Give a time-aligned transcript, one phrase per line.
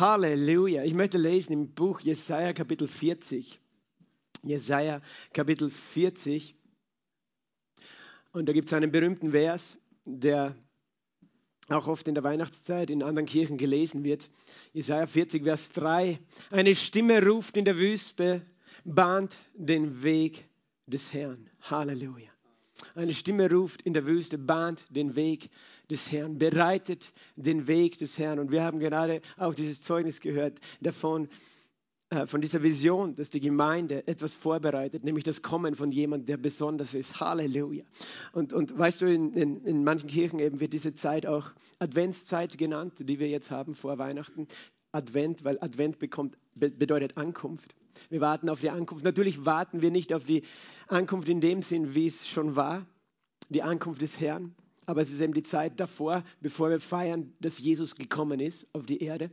[0.00, 0.84] Halleluja.
[0.84, 3.58] Ich möchte lesen im Buch Jesaja Kapitel 40.
[4.42, 5.00] Jesaja
[5.32, 6.54] Kapitel 40.
[8.32, 10.54] Und da gibt es einen berühmten Vers, der
[11.68, 14.30] auch oft in der Weihnachtszeit in anderen Kirchen gelesen wird.
[14.72, 16.18] Jesaja 40, Vers 3.
[16.50, 18.44] Eine Stimme ruft in der Wüste,
[18.84, 20.46] bahnt den Weg
[20.86, 21.48] des Herrn.
[21.62, 22.35] Halleluja.
[22.96, 25.50] Eine Stimme ruft in der Wüste, bahnt den Weg
[25.90, 28.38] des Herrn, bereitet den Weg des Herrn.
[28.38, 31.28] Und wir haben gerade auch dieses Zeugnis gehört davon,
[32.08, 36.36] äh, von dieser Vision, dass die Gemeinde etwas vorbereitet, nämlich das Kommen von jemandem, der
[36.38, 37.20] besonders ist.
[37.20, 37.84] Halleluja.
[38.32, 42.56] Und, und weißt du, in, in, in manchen Kirchen eben wird diese Zeit auch Adventszeit
[42.56, 44.46] genannt, die wir jetzt haben vor Weihnachten.
[44.92, 47.74] Advent, weil Advent bekommt, bedeutet Ankunft.
[48.08, 49.04] Wir warten auf die Ankunft.
[49.04, 50.42] Natürlich warten wir nicht auf die
[50.88, 52.86] Ankunft in dem Sinn, wie es schon war,
[53.48, 54.54] die Ankunft des Herrn.
[54.86, 58.86] Aber es ist eben die Zeit davor, bevor wir feiern, dass Jesus gekommen ist auf
[58.86, 59.30] die Erde.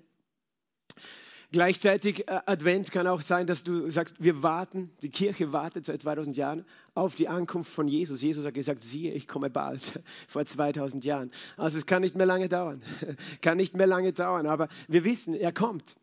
[1.54, 6.02] Gleichzeitig äh, Advent kann auch sein, dass du sagst, wir warten, die Kirche wartet seit
[6.02, 8.24] 2000 Jahren auf die Ankunft von Jesus.
[8.24, 11.30] Jesus hat gesagt, siehe, ich komme bald, vor 2000 Jahren.
[11.56, 12.82] Also es kann nicht mehr lange dauern,
[13.44, 15.96] kann nicht mehr lange dauern, aber wir wissen, er kommt.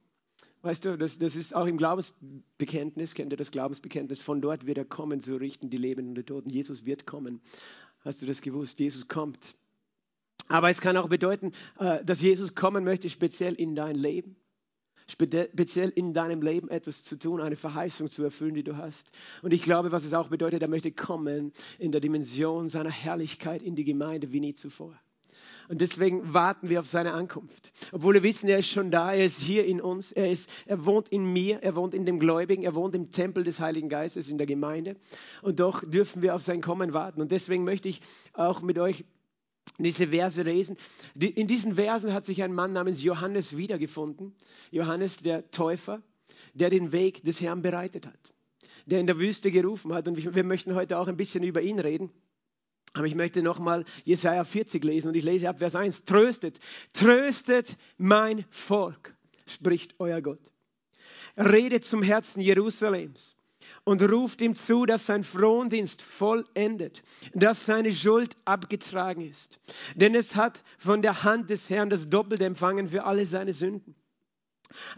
[0.63, 4.21] Weißt du, das, das ist auch im Glaubensbekenntnis, kennt ihr das Glaubensbekenntnis?
[4.21, 6.51] Von dort wird er kommen, so richten die Lebenden und die Toten.
[6.51, 7.41] Jesus wird kommen.
[8.01, 8.79] Hast du das gewusst?
[8.79, 9.55] Jesus kommt.
[10.49, 14.37] Aber es kann auch bedeuten, äh, dass Jesus kommen möchte, speziell in dein Leben
[15.11, 19.11] speziell in deinem Leben etwas zu tun, eine Verheißung zu erfüllen, die du hast.
[19.43, 23.63] Und ich glaube, was es auch bedeutet, er möchte kommen in der Dimension seiner Herrlichkeit
[23.63, 24.99] in die Gemeinde wie nie zuvor.
[25.71, 27.71] Und deswegen warten wir auf seine Ankunft.
[27.93, 30.85] Obwohl wir wissen, er ist schon da, er ist hier in uns, er, ist, er
[30.85, 34.29] wohnt in mir, er wohnt in dem Gläubigen, er wohnt im Tempel des Heiligen Geistes
[34.29, 34.97] in der Gemeinde.
[35.43, 37.21] Und doch dürfen wir auf sein Kommen warten.
[37.21, 38.01] Und deswegen möchte ich
[38.33, 39.05] auch mit euch
[39.79, 40.77] diese Verse lesen.
[41.15, 44.35] In diesen Versen hat sich ein Mann namens Johannes wiedergefunden.
[44.73, 46.03] Johannes der Täufer,
[46.53, 48.35] der den Weg des Herrn bereitet hat,
[48.87, 50.09] der in der Wüste gerufen hat.
[50.09, 52.11] Und wir möchten heute auch ein bisschen über ihn reden.
[52.93, 56.05] Aber ich möchte nochmal Jesaja 40 lesen und ich lese ab Vers 1.
[56.05, 56.59] Tröstet,
[56.93, 59.15] tröstet mein Volk,
[59.47, 60.51] spricht euer Gott.
[61.37, 63.37] Redet zum Herzen Jerusalems
[63.85, 67.03] und ruft ihm zu, dass sein Frondienst vollendet,
[67.33, 69.61] dass seine Schuld abgetragen ist.
[69.95, 73.95] Denn es hat von der Hand des Herrn das Doppelte empfangen für alle seine Sünden.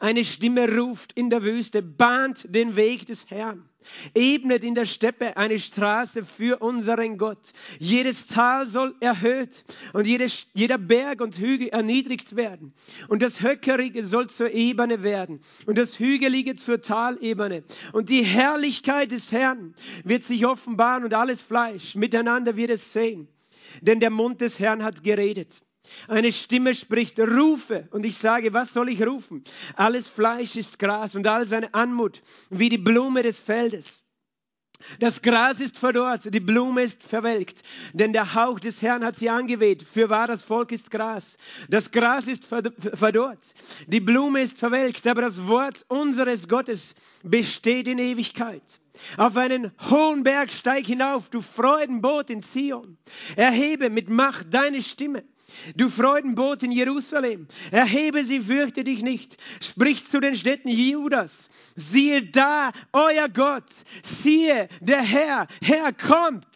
[0.00, 3.69] Eine Stimme ruft in der Wüste, bahnt den Weg des Herrn,
[4.15, 7.53] ebnet in der Steppe eine Straße für unseren Gott.
[7.78, 12.75] Jedes Tal soll erhöht und jedes, jeder Berg und Hügel erniedrigt werden.
[13.09, 17.65] Und das Höckerige soll zur Ebene werden und das Hügelige zur Talebene.
[17.93, 19.75] Und die Herrlichkeit des Herrn
[20.05, 23.28] wird sich offenbaren und alles Fleisch miteinander wird es sehen.
[23.81, 25.62] Denn der Mund des Herrn hat geredet.
[26.09, 27.85] Eine Stimme spricht, rufe.
[27.91, 29.45] Und ich sage, was soll ich rufen?
[29.77, 34.03] Alles Fleisch ist Gras und all seine Anmut wie die Blume des Feldes.
[34.99, 39.31] Das Gras ist verdorrt, die Blume ist verwelkt, denn der Hauch des Herrn hat sie
[39.31, 39.83] angeweht.
[39.83, 41.37] Für wahr, das Volk ist Gras.
[41.69, 43.55] Das Gras ist verdorrt,
[43.87, 48.81] die Blume ist verwelkt, aber das Wort unseres Gottes besteht in Ewigkeit.
[49.17, 52.99] Auf einen hohen Berg steig hinauf, du Freudenboot in Zion.
[53.37, 55.25] Erhebe mit Macht deine Stimme.
[55.77, 59.37] Du Freudenboot in Jerusalem, erhebe sie, fürchte dich nicht.
[59.61, 61.49] Sprich zu den Städten Judas.
[61.77, 63.65] Siehe da, euer Gott.
[64.03, 66.47] Siehe, der Herr, Herr kommt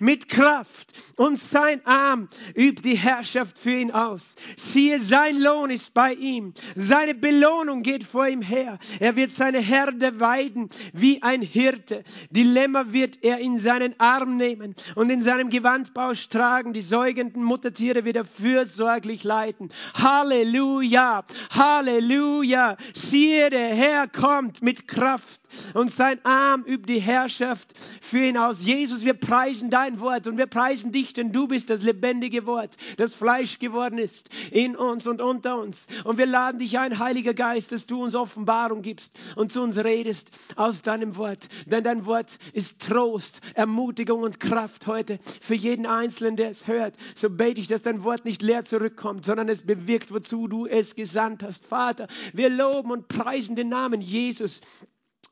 [0.00, 4.36] mit Kraft und sein Arm übt die Herrschaft für ihn aus.
[4.56, 6.54] Siehe, sein Lohn ist bei ihm.
[6.74, 8.78] Seine Belohnung geht vor ihm her.
[9.00, 12.04] Er wird seine Herde weiden wie ein Hirte.
[12.30, 16.72] Die Lämmer wird er in seinen Arm nehmen und in seinem Gewandbausch tragen.
[16.72, 19.68] Die säugenden Muttertiere wird er fürsorglich leiten.
[19.94, 22.76] Halleluja, Halleluja.
[22.94, 25.41] Siehe, der Herr kommt mit Kraft
[25.74, 28.64] und sein Arm übt die Herrschaft für ihn aus.
[28.64, 32.76] Jesus, wir preisen dein Wort und wir preisen dich, denn du bist das lebendige Wort,
[32.96, 35.86] das Fleisch geworden ist in uns und unter uns.
[36.04, 39.76] Und wir laden dich ein, Heiliger Geist, dass du uns Offenbarung gibst und zu uns
[39.82, 41.48] redest aus deinem Wort.
[41.66, 46.96] Denn dein Wort ist Trost, Ermutigung und Kraft heute für jeden Einzelnen, der es hört.
[47.14, 50.94] So bete ich, dass dein Wort nicht leer zurückkommt, sondern es bewirkt, wozu du es
[50.94, 51.66] gesandt hast.
[51.66, 54.60] Vater, wir loben und preisen den Namen Jesus.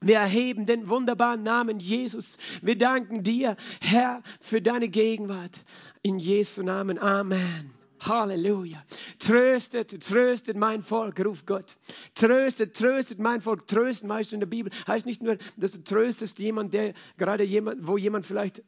[0.00, 2.38] Wir erheben den wunderbaren Namen Jesus.
[2.62, 5.62] Wir danken dir, Herr, für deine Gegenwart.
[6.02, 6.99] In Jesu Namen.
[6.99, 7.80] Amen.
[8.00, 8.82] Halleluja.
[9.19, 11.76] Tröstet, tröstet mein Volk, ruft Gott.
[12.14, 13.67] Tröstet, tröstet mein Volk.
[13.67, 17.87] Trösten du in der Bibel heißt nicht nur, dass du tröstest jemand, der gerade jemand,
[17.87, 18.62] wo jemand vielleicht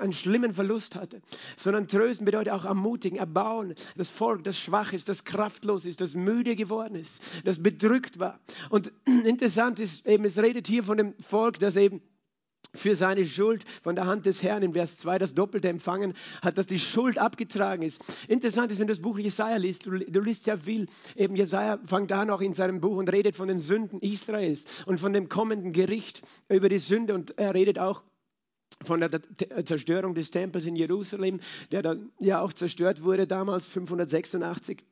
[0.00, 1.22] einen schlimmen Verlust hatte,
[1.56, 3.74] sondern trösten bedeutet auch ermutigen, erbauen.
[3.96, 8.40] Das Volk, das schwach ist, das kraftlos ist, das müde geworden ist, das bedrückt war.
[8.70, 8.92] Und
[9.24, 12.02] interessant ist eben, es redet hier von dem Volk, das eben
[12.74, 14.62] für seine Schuld von der Hand des Herrn.
[14.62, 18.02] In Vers 2 das Doppelte empfangen hat, dass die Schuld abgetragen ist.
[18.28, 20.86] Interessant ist, wenn du das Buch Jesaja liest, du, du liest ja viel,
[21.16, 24.98] eben Jesaja fängt an auch in seinem Buch und redet von den Sünden Israels und
[24.98, 27.14] von dem kommenden Gericht über die Sünde.
[27.14, 28.02] Und er redet auch
[28.82, 29.10] von der
[29.64, 34.84] Zerstörung des Tempels in Jerusalem, der dann ja auch zerstört wurde damals 586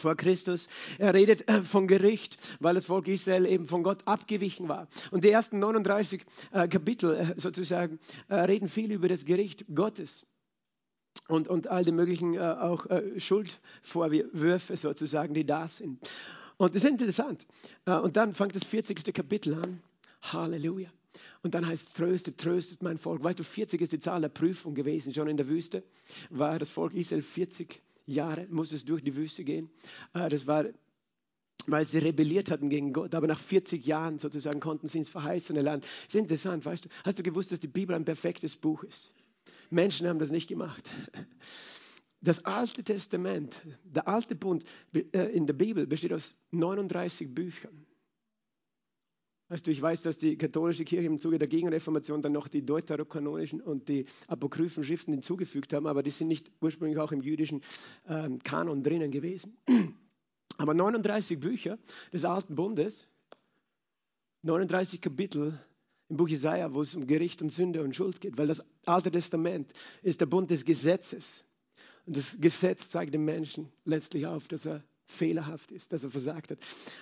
[0.00, 0.68] vor Christus.
[0.98, 4.88] Er redet äh, von Gericht, weil das Volk Israel eben von Gott abgewichen war.
[5.10, 7.98] Und die ersten 39 äh, Kapitel äh, sozusagen
[8.30, 10.26] reden viel über das Gericht Gottes.
[11.28, 15.98] Und, und all die möglichen auch Schuldvorwürfe sozusagen, die da sind.
[16.56, 17.46] Und das ist interessant.
[17.84, 19.12] Und dann fängt das 40.
[19.12, 19.82] Kapitel an.
[20.22, 20.88] Halleluja.
[21.42, 23.22] Und dann heißt es, tröstet, tröstet mein Volk.
[23.22, 25.14] Weißt du, 40 ist die Zahl der Prüfung gewesen.
[25.14, 25.82] Schon in der Wüste
[26.30, 29.68] war das Volk Israel 40 Jahre musste es durch die Wüste gehen.
[30.14, 30.64] Äh, das war,
[31.66, 33.14] weil sie rebelliert hatten gegen Gott.
[33.14, 35.84] Aber nach 40 Jahren sozusagen konnten sie ins verheißene Land.
[35.84, 36.88] Das ist interessant, weißt du?
[37.04, 39.12] Hast du gewusst, dass die Bibel ein perfektes Buch ist?
[39.70, 40.90] Menschen haben das nicht gemacht.
[42.20, 43.54] Das Alte Testament,
[43.84, 44.64] der Alte Bund
[44.94, 47.86] äh, in der Bibel besteht aus 39 Büchern.
[49.48, 52.66] Weißt du, ich weiß, dass die katholische Kirche im Zuge der Gegenreformation dann noch die
[52.66, 57.62] deuterokanonischen und die apokryphen Schriften hinzugefügt haben, aber die sind nicht ursprünglich auch im jüdischen
[58.08, 59.56] äh, Kanon drinnen gewesen.
[60.58, 61.78] Aber 39 Bücher
[62.14, 63.06] des Alten Bundes,
[64.42, 65.58] 39 Kapitel
[66.08, 69.10] im Buch Jesaja, wo es um Gericht und Sünde und Schuld geht, weil das Alte
[69.10, 69.72] Testament
[70.02, 71.44] ist der Bund des Gesetzes.
[72.06, 76.52] Und das Gesetz zeigt dem Menschen letztlich auf, dass er fehlerhaft ist, dass er versagt
[76.52, 76.58] hat.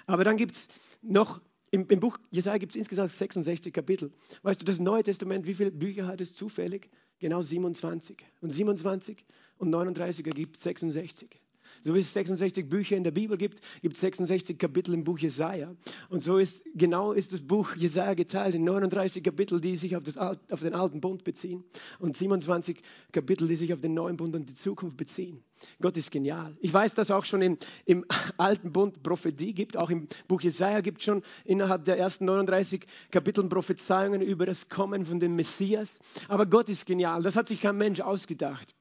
[0.06, 0.68] Aber dann gibt es
[1.00, 1.40] noch
[1.74, 4.12] im, Im, Buch Jesaja gibt es insgesamt 66 Kapitel.
[4.42, 6.88] Weißt du, das Neue Testament, wie viele Bücher hat es zufällig?
[7.18, 8.24] Genau 27.
[8.40, 9.26] Und 27
[9.58, 11.40] und 39 ergibt 66.
[11.84, 15.18] So wie es 66 Bücher in der Bibel gibt, gibt es 66 Kapitel im Buch
[15.18, 15.76] Jesaja.
[16.08, 20.02] Und so ist genau ist das Buch Jesaja geteilt in 39 Kapitel, die sich auf,
[20.02, 21.62] das, auf den alten Bund beziehen
[21.98, 22.80] und 27
[23.12, 25.44] Kapitel, die sich auf den neuen Bund und die Zukunft beziehen.
[25.78, 26.56] Gott ist genial.
[26.62, 28.06] Ich weiß, dass auch schon im, im
[28.38, 32.86] alten Bund Prophetie gibt, auch im Buch Jesaja gibt es schon innerhalb der ersten 39
[33.10, 35.98] Kapitel Prophezeiungen über das Kommen von dem Messias.
[36.28, 37.22] Aber Gott ist genial.
[37.22, 38.74] Das hat sich kein Mensch ausgedacht.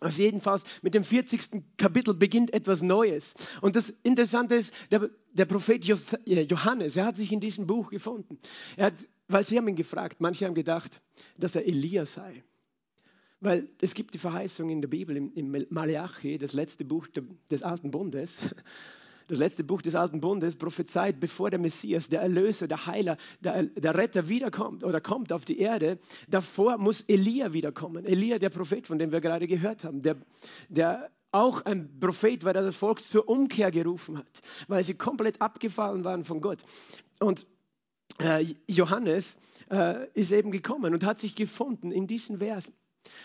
[0.00, 1.62] Also jedenfalls mit dem 40.
[1.76, 3.34] Kapitel beginnt etwas Neues.
[3.62, 7.90] Und das Interessante ist, der, der Prophet äh, Johannes, er hat sich in diesem Buch
[7.90, 8.38] gefunden.
[8.76, 8.94] Er hat,
[9.28, 11.00] weil sie haben ihn gefragt, manche haben gedacht,
[11.38, 12.44] dass er Elia sei.
[13.40, 17.06] Weil es gibt die Verheißung in der Bibel, im, im Malachi, das letzte Buch
[17.50, 18.40] des Alten Bundes,
[19.28, 23.64] das letzte Buch des Alten Bundes, prophezeit, bevor der Messias, der Erlöser, der Heiler, der,
[23.64, 25.98] der Retter wiederkommt oder kommt auf die Erde,
[26.28, 28.04] davor muss Elia wiederkommen.
[28.04, 30.16] Elia, der Prophet, von dem wir gerade gehört haben, der,
[30.68, 35.40] der auch ein Prophet war, der das Volk zur Umkehr gerufen hat, weil sie komplett
[35.42, 36.62] abgefallen waren von Gott.
[37.18, 37.46] Und
[38.20, 39.36] äh, Johannes
[39.70, 42.74] äh, ist eben gekommen und hat sich gefunden in diesen Versen.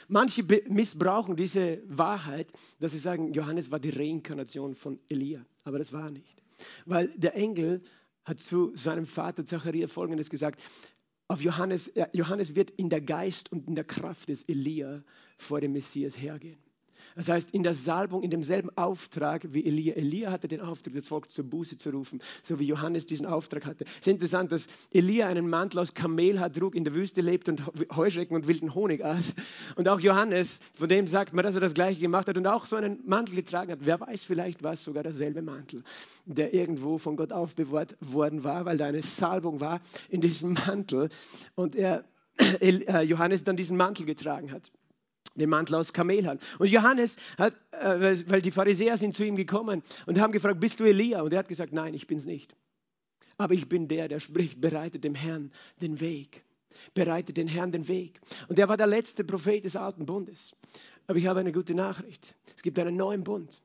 [0.08, 5.46] Manche missbrauchen diese Wahrheit, dass sie sagen, Johannes war die Reinkarnation von Elia.
[5.64, 6.44] Aber das war nicht.
[6.86, 7.82] Weil der Engel
[8.26, 10.62] hat zu seinem Vater Zacharia folgendes gesagt:
[11.28, 15.04] auf Johannes, Johannes wird in der Geist und in der Kraft des Elia
[15.38, 16.60] vor dem Messias hergehen.
[17.20, 19.96] Das heißt, in der Salbung, in demselben Auftrag wie Elia.
[19.96, 23.66] Elia hatte den Auftrag, das Volk zur Buße zu rufen, so wie Johannes diesen Auftrag
[23.66, 23.84] hatte.
[23.84, 27.62] Es ist interessant, dass Elia einen Mantel aus Kamelhaar trug, in der Wüste lebt und
[27.94, 29.36] Heuschrecken und wilden Honig aß.
[29.76, 32.66] Und auch Johannes, von dem sagt man, dass er das Gleiche gemacht hat und auch
[32.66, 33.80] so einen Mantel getragen hat.
[33.82, 35.84] Wer weiß, vielleicht war es sogar derselbe Mantel,
[36.26, 41.10] der irgendwo von Gott aufbewahrt worden war, weil da eine Salbung war in diesem Mantel
[41.56, 42.06] und er,
[42.62, 44.72] äh, Johannes dann diesen Mantel getragen hat
[45.36, 46.38] den Mantel aus Kamelhaar.
[46.58, 50.80] Und Johannes hat, äh, weil die Pharisäer sind zu ihm gekommen und haben gefragt, bist
[50.80, 51.22] du Elia?
[51.22, 52.56] Und er hat gesagt, nein, ich bin es nicht.
[53.38, 56.44] Aber ich bin der, der spricht, bereitet dem Herrn den Weg.
[56.94, 58.20] Bereitet den Herrn den Weg.
[58.48, 60.56] Und er war der letzte Prophet des Alten Bundes.
[61.08, 62.36] Aber ich habe eine gute Nachricht.
[62.56, 63.62] Es gibt einen neuen Bund.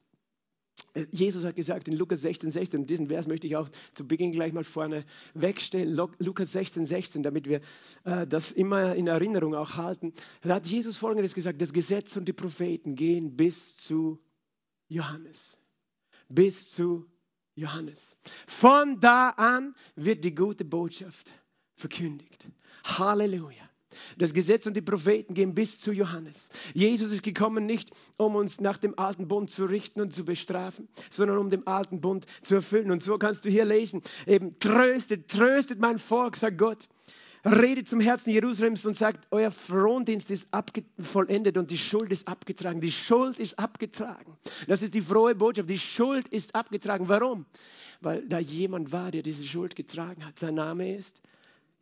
[1.11, 4.31] Jesus hat gesagt in Lukas 16, 16, und diesen Vers möchte ich auch zu Beginn
[4.31, 5.05] gleich mal vorne
[5.35, 7.61] wegstellen, Lukas 16, 16, damit wir
[8.05, 10.13] äh, das immer in Erinnerung auch halten.
[10.43, 14.21] Da hat Jesus Folgendes gesagt, das Gesetz und die Propheten gehen bis zu
[14.89, 15.59] Johannes.
[16.29, 17.07] Bis zu
[17.55, 18.17] Johannes.
[18.47, 21.33] Von da an wird die gute Botschaft
[21.77, 22.47] verkündigt.
[22.85, 23.69] Halleluja.
[24.19, 26.51] Das Gesetz und die Propheten gehen bis zu Johannes.
[26.75, 30.89] Jesus ist gekommen nicht, um uns nach dem alten Bund zu richten und zu bestrafen,
[31.11, 32.91] sondern um den alten Bund zu erfüllen.
[32.91, 36.89] Und so kannst du hier lesen, eben tröstet, tröstet mein Volk, sagt Gott.
[37.45, 40.49] Redet zum Herzen Jerusalems und sagt, euer Frondienst ist
[40.99, 42.81] vollendet und die Schuld ist abgetragen.
[42.81, 44.39] Die Schuld ist abgetragen.
[44.67, 45.69] Das ist die frohe Botschaft.
[45.69, 47.07] Die Schuld ist abgetragen.
[47.07, 47.45] Warum?
[48.01, 50.39] Weil da jemand war, der diese Schuld getragen hat.
[50.39, 51.21] Sein Name ist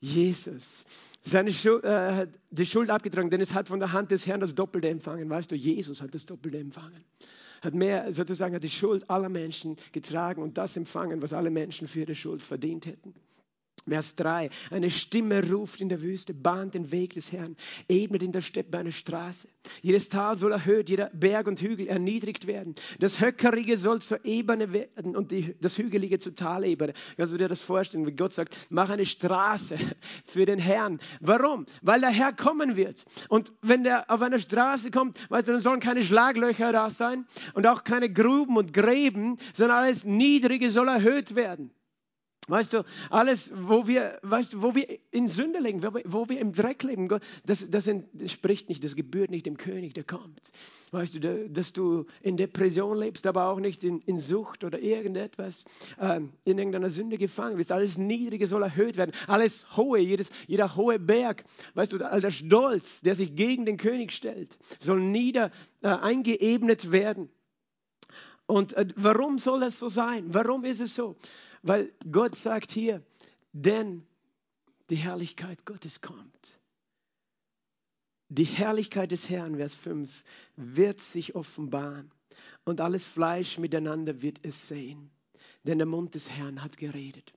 [0.02, 0.84] Jesus.
[1.20, 4.56] Seine Schuld, äh, die Schuld abgetragen, denn es hat von der Hand des Herrn das
[4.56, 5.30] Doppelte empfangen.
[5.30, 7.04] Weißt du, Jesus hat das Doppelte empfangen.
[7.62, 11.86] Hat mehr, sozusagen, hat die Schuld aller Menschen getragen und das empfangen, was alle Menschen
[11.86, 13.14] für ihre Schuld verdient hätten.
[13.88, 14.48] Vers 3.
[14.70, 17.56] Eine Stimme ruft in der Wüste, bahnt den Weg des Herrn,
[17.88, 19.48] ebnet in der Steppe eine Straße.
[19.80, 22.74] Jedes Tal soll erhöht, jeder Berg und Hügel erniedrigt werden.
[23.00, 26.92] Das Höckerige soll zur Ebene werden und die, das Hügelige zur Talebene.
[27.16, 29.76] Kannst du dir das vorstellen, wie Gott sagt, mach eine Straße
[30.24, 31.00] für den Herrn.
[31.20, 31.66] Warum?
[31.82, 33.04] Weil der Herr kommen wird.
[33.28, 37.26] Und wenn der auf einer Straße kommt, weißt du, dann sollen keine Schlaglöcher da sein
[37.54, 41.72] und auch keine Gruben und Gräben, sondern alles Niedrige soll erhöht werden.
[42.48, 46.52] Weißt du, alles, wo wir, weißt du, wo wir in Sünde leben, wo wir, im
[46.52, 47.08] Dreck leben,
[47.46, 50.50] das, das entspricht nicht, das gebührt nicht dem König, der kommt.
[50.90, 55.64] Weißt du, dass du in Depression lebst, aber auch nicht in, in Sucht oder irgendetwas,
[56.00, 57.70] ähm, in irgendeiner Sünde gefangen bist.
[57.70, 59.12] Alles Niedrige soll erhöht werden.
[59.28, 61.44] Alles Hohe, jedes, jeder hohe Berg,
[61.74, 66.90] weißt du, all der Stolz, der sich gegen den König stellt, soll nieder äh, eingeebnet
[66.90, 67.30] werden.
[68.46, 70.34] Und äh, warum soll das so sein?
[70.34, 71.16] Warum ist es so?
[71.62, 73.02] Weil Gott sagt hier,
[73.52, 74.06] denn
[74.90, 76.58] die Herrlichkeit Gottes kommt.
[78.28, 80.24] Die Herrlichkeit des Herrn, Vers 5,
[80.56, 82.10] wird sich offenbaren
[82.64, 85.10] und alles Fleisch miteinander wird es sehen.
[85.64, 87.32] Denn der Mund des Herrn hat geredet.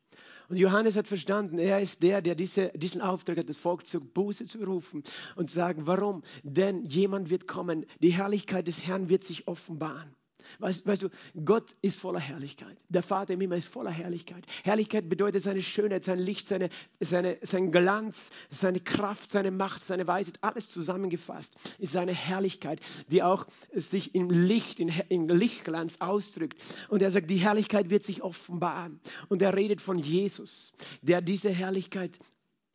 [0.47, 4.01] Und Johannes hat verstanden, er ist der, der diese, diesen Auftrag hat, das Volk zur
[4.01, 5.03] Buße zu rufen
[5.35, 6.23] und zu sagen, warum?
[6.43, 10.15] Denn jemand wird kommen, die Herrlichkeit des Herrn wird sich offenbaren.
[10.59, 11.09] Weißt, weißt, du,
[11.43, 12.77] Gott ist voller Herrlichkeit.
[12.89, 14.45] Der Vater im Himmel ist voller Herrlichkeit.
[14.63, 20.07] Herrlichkeit bedeutet seine Schönheit, sein Licht, seine, seine, sein Glanz, seine Kraft, seine Macht, seine
[20.07, 20.39] Weisheit.
[20.41, 26.61] Alles zusammengefasst ist seine Herrlichkeit, die auch sich im Licht, in, in Lichtglanz ausdrückt.
[26.89, 28.99] Und er sagt, die Herrlichkeit wird sich offenbaren.
[29.29, 32.19] Und er redet von Jesus, der diese Herrlichkeit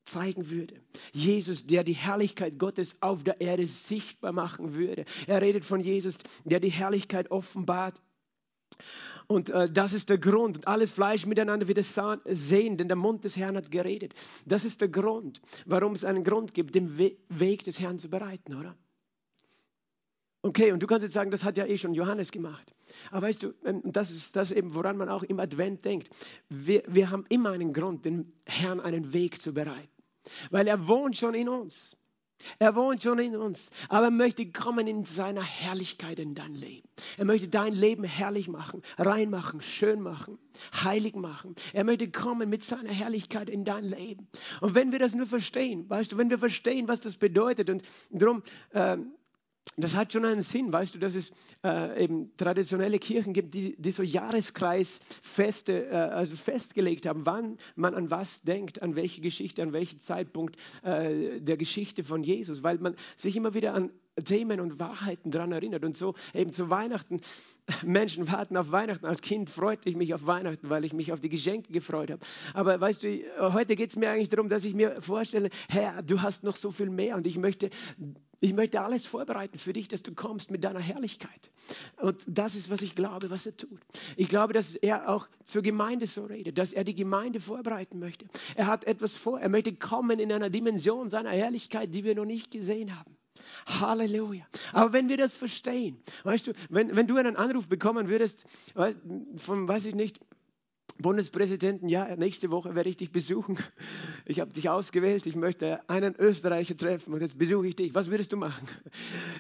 [0.05, 0.81] zeigen würde.
[1.13, 5.05] Jesus, der die Herrlichkeit Gottes auf der Erde sichtbar machen würde.
[5.27, 8.01] Er redet von Jesus, der die Herrlichkeit offenbart.
[9.27, 10.57] Und äh, das ist der Grund.
[10.57, 14.15] Und alles Fleisch miteinander wird es sehen, denn der Mund des Herrn hat geredet.
[14.45, 18.09] Das ist der Grund, warum es einen Grund gibt, den We Weg des Herrn zu
[18.09, 18.77] bereiten, oder?
[20.43, 22.75] Okay, und du kannst jetzt sagen, das hat ja eh schon Johannes gemacht.
[23.11, 26.11] Aber weißt du, ähm, das ist das eben, woran man auch im Advent denkt.
[26.49, 29.89] Wir, wir haben immer einen Grund, den Herrn einen Weg zu bereiten.
[30.51, 31.97] Weil er wohnt schon in uns.
[32.59, 36.89] Er wohnt schon in uns, aber er möchte kommen in seiner Herrlichkeit in dein Leben.
[37.19, 40.39] Er möchte dein Leben herrlich machen, rein machen, schön machen,
[40.73, 41.55] heilig machen.
[41.73, 44.29] Er möchte kommen mit seiner Herrlichkeit in dein Leben.
[44.61, 47.83] Und wenn wir das nur verstehen, weißt du, wenn wir verstehen, was das bedeutet und
[48.11, 49.13] darum, ähm,
[49.77, 51.33] das hat schon einen Sinn, weißt du, dass es
[51.65, 57.95] äh, eben traditionelle Kirchen gibt, die, die so Jahreskreisfeste äh, also festgelegt haben, wann man
[57.95, 62.79] an was denkt, an welche Geschichte, an welchen Zeitpunkt äh, der Geschichte von Jesus, weil
[62.79, 63.91] man sich immer wieder an
[64.25, 65.85] Themen und Wahrheiten daran erinnert.
[65.85, 67.21] Und so eben zu Weihnachten,
[67.85, 69.07] Menschen warten auf Weihnachten.
[69.07, 72.25] Als Kind freute ich mich auf Weihnachten, weil ich mich auf die Geschenke gefreut habe.
[72.55, 76.23] Aber weißt du, heute geht es mir eigentlich darum, dass ich mir vorstelle, Herr, du
[76.23, 77.71] hast noch so viel mehr und ich möchte
[78.43, 81.53] ich möchte alles vorbereiten für dich, dass du kommst mit deiner Herrlichkeit.
[81.99, 83.81] Und das ist, was ich glaube, was er tut.
[84.17, 88.25] Ich glaube, dass er auch zur Gemeinde so redet, dass er die Gemeinde vorbereiten möchte.
[88.55, 89.39] Er hat etwas vor.
[89.41, 93.20] Er möchte kommen in einer Dimension seiner Herrlichkeit, die wir noch nicht gesehen haben.
[93.67, 94.45] Halleluja.
[94.73, 98.45] Aber wenn wir das verstehen, weißt du, wenn, wenn du einen Anruf bekommen würdest,
[99.37, 100.21] von, weiß ich nicht,
[100.99, 103.59] Bundespräsidenten, ja, nächste Woche werde ich dich besuchen.
[104.25, 107.95] Ich habe dich ausgewählt, ich möchte einen Österreicher treffen und jetzt besuche ich dich.
[107.95, 108.67] Was würdest du machen?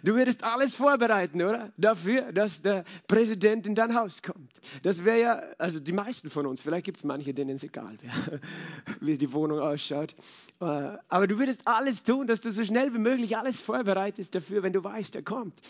[0.02, 1.72] Du würdest alles vorbereiten, oder?
[1.76, 4.60] Dafür, dass der Präsident in dein Haus kommt.
[4.82, 7.96] Das wäre ja, also die meisten von uns, vielleicht gibt es manche, denen es egal
[8.00, 8.40] wäre,
[9.00, 10.14] wie die Wohnung ausschaut.
[10.60, 10.64] Äh,
[11.08, 14.72] aber du würdest alles tun, dass du so schnell wie möglich alles vorbereitest dafür, wenn
[14.72, 15.60] du weißt, er kommt.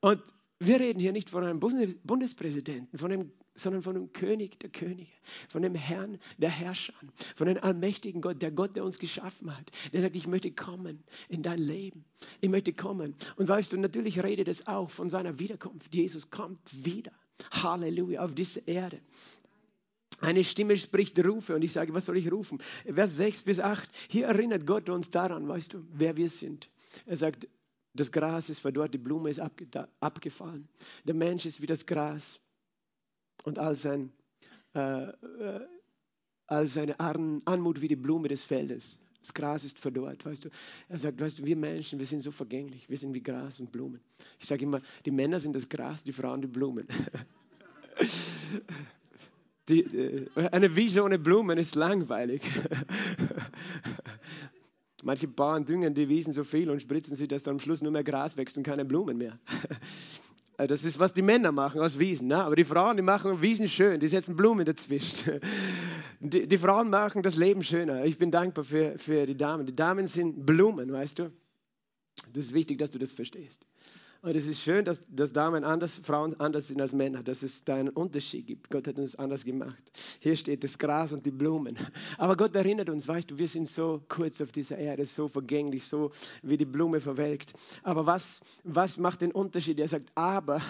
[0.00, 0.22] Und
[0.60, 5.12] wir reden hier nicht von einem Bundespräsidenten, von einem, sondern von dem König der Könige,
[5.48, 6.94] von dem Herrn der Herrscher,
[7.36, 9.70] von dem allmächtigen Gott, der Gott, der uns geschaffen hat.
[9.92, 12.04] Der sagt, ich möchte kommen in dein Leben.
[12.40, 13.14] Ich möchte kommen.
[13.36, 15.94] Und weißt du, natürlich redet es auch von seiner Wiederkunft.
[15.94, 17.12] Jesus kommt wieder.
[17.50, 19.00] Halleluja, auf diese Erde.
[20.20, 21.54] Eine Stimme spricht, rufe.
[21.54, 22.58] Und ich sage, was soll ich rufen?
[22.84, 23.88] Vers 6 bis 8.
[24.08, 26.68] Hier erinnert Gott uns daran, weißt du, wer wir sind.
[27.06, 27.48] Er sagt,
[27.94, 30.68] das Gras ist verdorrt, die Blume ist abgefallen.
[31.04, 32.40] Der Mensch ist wie das Gras.
[33.44, 34.12] Und all, sein,
[34.74, 35.66] äh, äh,
[36.46, 38.98] all seine Anmut wie die Blume des Feldes.
[39.20, 40.48] Das Gras ist verdorrt, weißt du.
[40.88, 42.88] Er sagt, weißt du, wir Menschen, wir sind so vergänglich.
[42.88, 44.00] Wir sind wie Gras und Blumen.
[44.38, 46.86] Ich sage immer, die Männer sind das Gras, die Frauen die Blumen.
[49.68, 52.42] Die, äh, eine Wiese ohne Blumen ist langweilig.
[55.02, 57.92] Manche Bauern düngen die Wiesen so viel und spritzen sie, dass dann am Schluss nur
[57.92, 59.38] mehr Gras wächst und keine Blumen mehr.
[60.60, 62.28] Äh, das ist, was die Männer machen aus Wiesen.
[62.28, 62.44] Ne?
[62.44, 65.40] Aber die Frauen, die machen Wiesen schön, die setzen Blumen dazwischen.
[66.22, 68.04] Die, die Frauen machen das Leben schöner.
[68.04, 69.64] Ich bin dankbar für, für die Damen.
[69.64, 71.32] Die Damen sind Blumen, weißt du.
[72.34, 73.66] Das ist wichtig, dass du das verstehst.
[74.22, 77.64] Und es ist schön, dass, dass Damen anders, Frauen anders sind als Männer, dass es
[77.64, 78.68] da einen Unterschied gibt.
[78.68, 79.90] Gott hat uns anders gemacht.
[80.18, 81.78] Hier steht das Gras und die Blumen.
[82.18, 85.86] Aber Gott erinnert uns, weißt du, wir sind so kurz auf dieser Erde, so vergänglich,
[85.86, 86.10] so
[86.42, 87.54] wie die Blume verwelkt.
[87.82, 89.80] Aber was, was macht den Unterschied?
[89.80, 90.60] Er sagt, aber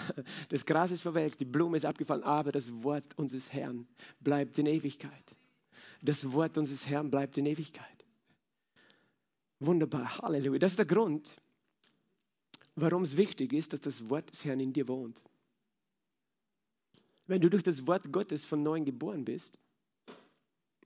[0.49, 3.85] das Gras ist verwelkt, die Blume ist abgefallen, aber das Wort unseres Herrn
[4.21, 5.35] bleibt in Ewigkeit.
[6.01, 7.85] Das Wort unseres Herrn bleibt in Ewigkeit.
[9.59, 10.57] Wunderbar, Halleluja.
[10.57, 11.35] Das ist der Grund,
[12.75, 15.21] warum es wichtig ist, dass das Wort des Herrn in dir wohnt.
[17.27, 19.57] Wenn du durch das Wort Gottes von neuem geboren bist,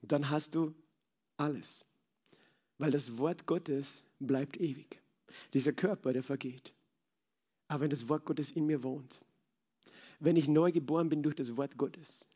[0.02, 0.74] dann hast du
[1.36, 1.84] alles.
[2.78, 5.00] Weil das Wort Gottes bleibt ewig.
[5.52, 6.72] Dieser Körper, der vergeht.
[7.68, 9.20] Aber wenn das Wort Gottes in mir wohnt,
[10.20, 12.28] wenn ich neu geboren bin durch das Wort Gottes,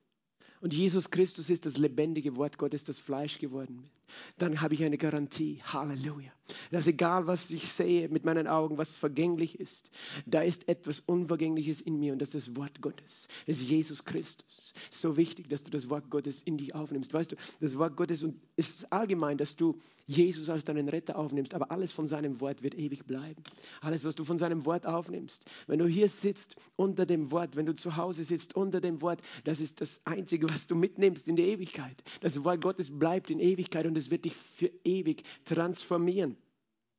[0.60, 3.92] und Jesus Christus ist das lebendige Wort Gottes, das Fleisch geworden ist,
[4.38, 5.60] dann habe ich eine Garantie.
[5.64, 6.30] Halleluja.
[6.70, 9.90] Dass egal, was ich sehe mit meinen Augen, was vergänglich ist,
[10.26, 13.28] da ist etwas Unvergängliches in mir und das ist das Wort Gottes.
[13.46, 14.74] Es ist Jesus Christus.
[14.90, 17.14] So wichtig, dass du das Wort Gottes in dich aufnimmst.
[17.14, 21.54] Weißt du, das Wort Gottes und ist allgemein, dass du Jesus als deinen Retter aufnimmst,
[21.54, 23.42] aber alles von seinem Wort wird ewig bleiben.
[23.80, 25.44] Alles, was du von seinem Wort aufnimmst.
[25.68, 29.22] Wenn du hier sitzt unter dem Wort, wenn du zu Hause sitzt unter dem Wort,
[29.44, 32.02] das ist das Einzige, was du mitnimmst in die Ewigkeit.
[32.20, 36.36] Das Wort Gottes bleibt in Ewigkeit und es wird dich für ewig transformieren.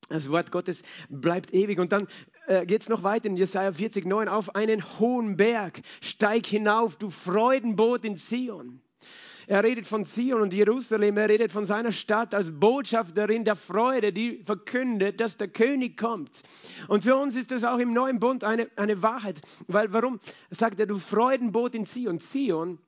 [0.09, 1.79] Das Wort Gottes bleibt ewig.
[1.79, 2.07] Und dann
[2.47, 4.27] äh, geht es noch weiter in Jesaja 40, 9.
[4.27, 8.81] Auf einen hohen Berg steig hinauf, du Freudenboot in Zion.
[9.47, 14.13] Er redet von Zion und Jerusalem, er redet von seiner Stadt als Botschafterin der Freude,
[14.13, 16.43] die verkündet, dass der König kommt.
[16.87, 19.41] Und für uns ist das auch im neuen Bund eine, eine Wahrheit.
[19.67, 20.19] Weil warum
[20.51, 22.19] sagt er, du Freudenboot in Zion?
[22.19, 22.79] Zion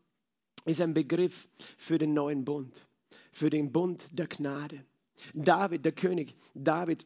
[0.66, 1.48] ist ein Begriff
[1.78, 2.86] für den neuen Bund,
[3.32, 4.86] für den Bund der Gnade.
[5.34, 7.06] David, der König, David,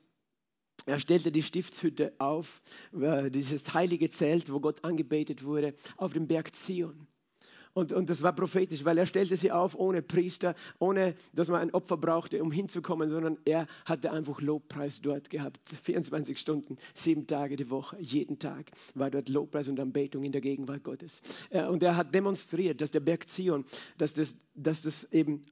[0.86, 2.62] er stellte die Stiftshütte auf,
[2.94, 7.08] äh, dieses heilige Zelt, wo Gott angebetet wurde, auf dem Berg Zion.
[7.78, 11.62] Und, und das war prophetisch, weil er stellte sie auf ohne Priester, ohne dass man
[11.62, 15.60] ein Opfer brauchte, um hinzukommen, sondern er hatte einfach Lobpreis dort gehabt.
[15.84, 20.42] 24 Stunden, sieben Tage die Woche, jeden Tag war dort Lobpreis und Anbetung in der
[20.42, 21.22] Gegenwart Gottes.
[21.52, 23.64] Äh, und er hat demonstriert, dass der Berg Zion,
[24.00, 25.46] dass das, dass das eben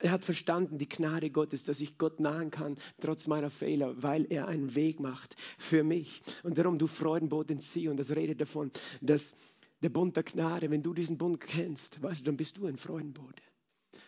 [0.00, 4.26] er hat verstanden die Gnade Gottes, dass ich Gott nahen kann, trotz meiner Fehler, weil
[4.30, 6.22] er einen Weg macht für mich.
[6.44, 9.34] Und darum, du Freudenboot in Zion, das redet davon, dass
[9.82, 12.76] der Bund der Gnade, wenn du diesen Bund kennst, weißt du, dann bist du ein
[12.76, 13.42] Freudenbote.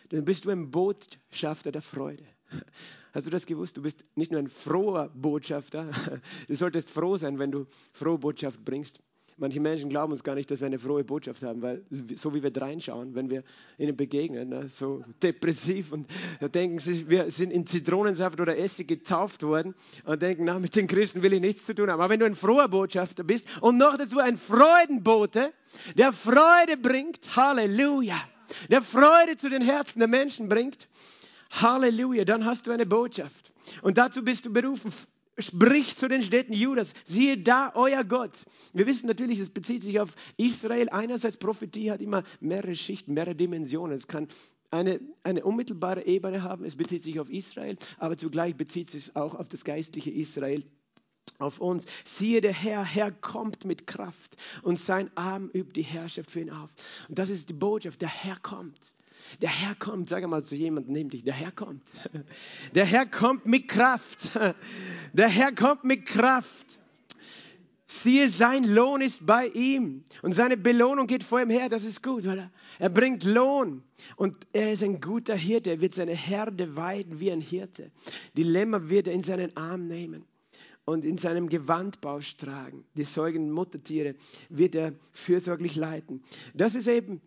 [0.09, 2.25] Dann bist du ein Botschafter der Freude.
[3.13, 3.77] Hast du das gewusst?
[3.77, 5.89] Du bist nicht nur ein froher Botschafter.
[6.47, 8.99] Du solltest froh sein, wenn du frohe Botschaft bringst.
[9.41, 11.81] Manche Menschen glauben uns gar nicht, dass wir eine frohe Botschaft haben, weil
[12.13, 13.43] so wie wir reinschauen, wenn wir
[13.79, 16.07] ihnen begegnen, ne, so depressiv und
[16.53, 19.73] denken sie, wir sind in Zitronensaft oder Essig getauft worden
[20.05, 21.99] und denken, na, mit den Christen will ich nichts zu tun haben.
[21.99, 25.51] Aber wenn du ein froher Botschafter bist und noch dazu ein Freudenbote,
[25.97, 28.21] der Freude bringt, Halleluja,
[28.69, 30.87] der Freude zu den Herzen der Menschen bringt,
[31.49, 33.51] Halleluja, dann hast du eine Botschaft.
[33.81, 34.93] Und dazu bist du berufen,
[35.41, 38.45] spricht zu den Städten Judas, siehe da euer Gott.
[38.73, 40.89] Wir wissen natürlich, es bezieht sich auf Israel.
[40.89, 43.95] Einerseits Prophetie hat immer mehrere Schichten, mehrere Dimensionen.
[43.95, 44.27] Es kann
[44.71, 49.35] eine, eine unmittelbare Ebene haben, es bezieht sich auf Israel, aber zugleich bezieht sich auch
[49.35, 50.63] auf das geistliche Israel
[51.39, 51.85] auf uns.
[52.05, 56.51] Siehe, der Herr, Herr kommt mit Kraft und sein Arm übt die Herrschaft für ihn
[56.51, 56.69] auf.
[57.09, 58.93] Und das ist die Botschaft, der Herr kommt.
[59.41, 61.83] Der Herr kommt, sag mal zu jemandem neben dich, der Herr kommt.
[62.75, 64.31] Der Herr kommt mit Kraft.
[65.13, 66.65] Der Herr kommt mit Kraft.
[67.87, 71.67] Siehe, sein Lohn ist bei ihm und seine Belohnung geht vor ihm her.
[71.67, 73.83] Das ist gut, weil er, er bringt Lohn
[74.15, 75.71] und er ist ein guter Hirte.
[75.71, 77.91] Er wird seine Herde weiden wie ein Hirte.
[78.37, 80.23] Die Lämmer wird er in seinen Arm nehmen
[80.85, 82.85] und in seinem Gewandbausch tragen.
[82.95, 84.15] Die säugenden Muttertiere
[84.49, 86.23] wird er fürsorglich leiten.
[86.53, 87.21] Das ist eben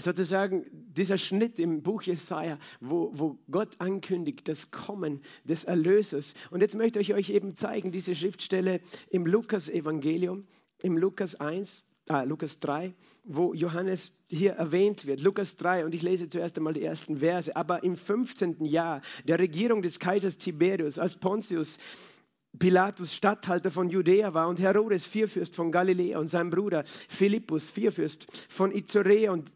[0.00, 6.34] sozusagen dieser Schnitt im Buch Jesaja, wo, wo Gott ankündigt das Kommen des Erlösers.
[6.50, 8.80] Und jetzt möchte ich euch eben zeigen, diese Schriftstelle
[9.10, 10.46] im Lukas-Evangelium,
[10.82, 15.20] im Lukas 1, ah, Lukas 3, wo Johannes hier erwähnt wird.
[15.20, 17.54] Lukas 3, und ich lese zuerst einmal die ersten Verse.
[17.56, 18.64] Aber im 15.
[18.64, 21.78] Jahr der Regierung des Kaisers Tiberius, als Pontius
[22.58, 28.26] Pilatus Statthalter von Judäa war und Herodes Vierfürst von Galiläa und sein Bruder Philippus Vierfürst
[28.48, 29.50] von Izorea und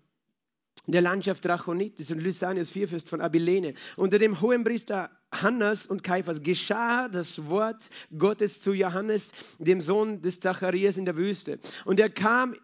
[0.86, 3.74] der Landschaft Drachonitis und Lysanius Vierfürst von Abilene.
[3.96, 10.40] Unter dem Hohenpriester Hannas und Kaiphas geschah das Wort Gottes zu Johannes, dem Sohn des
[10.40, 11.58] Zacharias in der Wüste.
[11.84, 12.54] Und er kam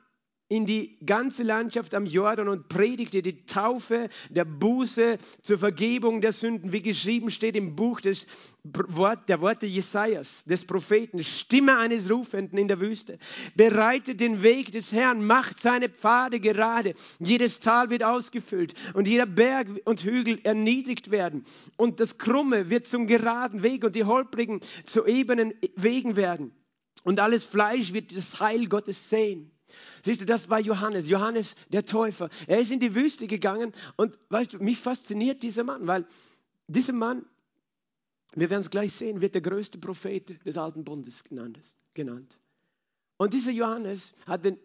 [0.49, 6.33] in die ganze Landschaft am Jordan und predigte die Taufe der Buße zur Vergebung der
[6.33, 8.27] Sünden, wie geschrieben steht im Buch des
[8.65, 13.19] Wort, der Worte Jesajas, des Propheten, Stimme eines Rufenden in der Wüste.
[13.57, 16.95] Bereitet den Weg des Herrn, macht seine Pfade gerade.
[17.19, 21.45] Jedes Tal wird ausgefüllt und jeder Berg und Hügel erniedrigt werden.
[21.77, 26.53] Und das Krumme wird zum geraden Weg und die Holprigen zu ebenen Wegen werden.
[27.05, 29.51] Und alles Fleisch wird das Heil Gottes sehen.
[30.05, 32.29] Siehst du, das war Johannes, Johannes der Täufer.
[32.47, 36.07] Er ist in die Wüste gegangen und weißt du, mich fasziniert dieser Mann, weil
[36.67, 37.25] dieser Mann,
[38.35, 42.39] wir werden es gleich sehen, wird der größte Prophet des Alten Bundes genannt.
[43.17, 44.59] Und dieser Johannes hatte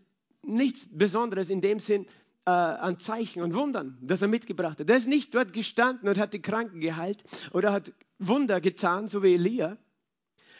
[0.43, 2.05] nichts Besonderes in dem Sinn
[2.45, 4.89] äh, an Zeichen und Wundern, das er mitgebracht hat.
[4.89, 9.23] Er ist nicht dort gestanden und hat die Kranken geheilt oder hat Wunder getan, so
[9.23, 9.77] wie Elia,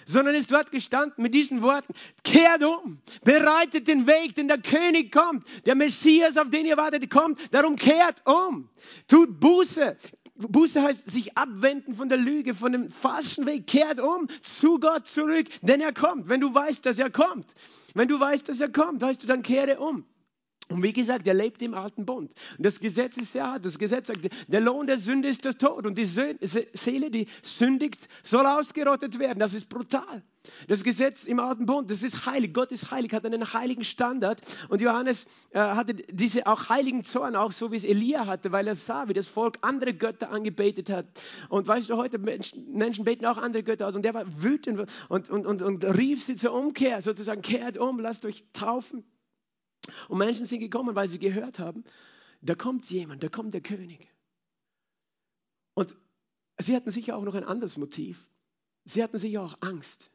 [0.05, 5.11] sondern ist dort gestanden mit diesen Worten, kehrt um, bereitet den Weg, denn der König
[5.11, 8.69] kommt, der Messias, auf den ihr wartet, kommt, darum kehrt um,
[9.07, 9.97] tut Buße.
[10.35, 15.05] Buße heißt sich abwenden von der Lüge, von dem falschen Weg, kehrt um zu Gott
[15.05, 16.27] zurück, denn er kommt.
[16.27, 17.53] Wenn du weißt, dass er kommt,
[17.93, 20.05] wenn du weißt, dass er kommt, weißt du, dann kehre um.
[20.69, 22.34] Und wie gesagt, er lebt im alten Bund.
[22.58, 25.86] Und das Gesetz ist ja, das Gesetz sagt, der Lohn der Sünde ist das Tod.
[25.86, 29.39] Und die Seele, die sündigt, soll ausgerottet werden.
[29.39, 30.23] Das ist brutal.
[30.67, 32.54] Das Gesetz im alten Bund, das ist heilig.
[32.54, 34.41] Gott ist heilig, hat einen heiligen Standard.
[34.69, 38.67] Und Johannes äh, hatte diese auch heiligen Zorn, auch so wie es Elia hatte, weil
[38.67, 41.08] er sah, wie das Volk andere Götter angebetet hat.
[41.49, 43.95] Und weißt du, heute Menschen, Menschen beten auch andere Götter aus.
[43.95, 47.99] Und der war wütend und, und, und, und rief sie zur Umkehr, sozusagen, kehrt um,
[47.99, 49.04] lasst euch taufen.
[50.07, 51.83] Und Menschen sind gekommen, weil sie gehört haben,
[52.41, 54.07] da kommt jemand, da kommt der König.
[55.73, 55.95] Und
[56.57, 58.27] sie hatten sicher auch noch ein anderes Motiv.
[58.85, 60.11] Sie hatten sicher auch Angst.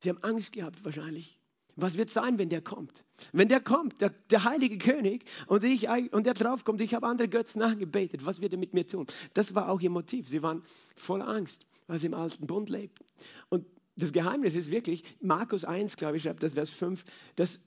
[0.00, 1.38] Sie haben Angst gehabt wahrscheinlich.
[1.76, 3.04] Was wird sein, wenn der kommt?
[3.32, 7.28] Wenn der kommt, der, der heilige König, und, ich, und der draufkommt, ich habe andere
[7.28, 9.06] Götzen angebetet, was wird er mit mir tun?
[9.34, 10.28] Das war auch ihr Motiv.
[10.28, 10.62] Sie waren
[10.96, 13.04] voller Angst, weil sie im alten Bund lebten.
[13.48, 17.04] Und das Geheimnis ist wirklich, Markus 1, glaube ich, schreibt das Vers 5,
[17.36, 17.60] dass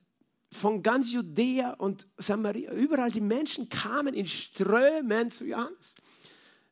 [0.51, 5.95] von ganz Judäa und Samaria, überall die Menschen kamen in Strömen zu Johannes.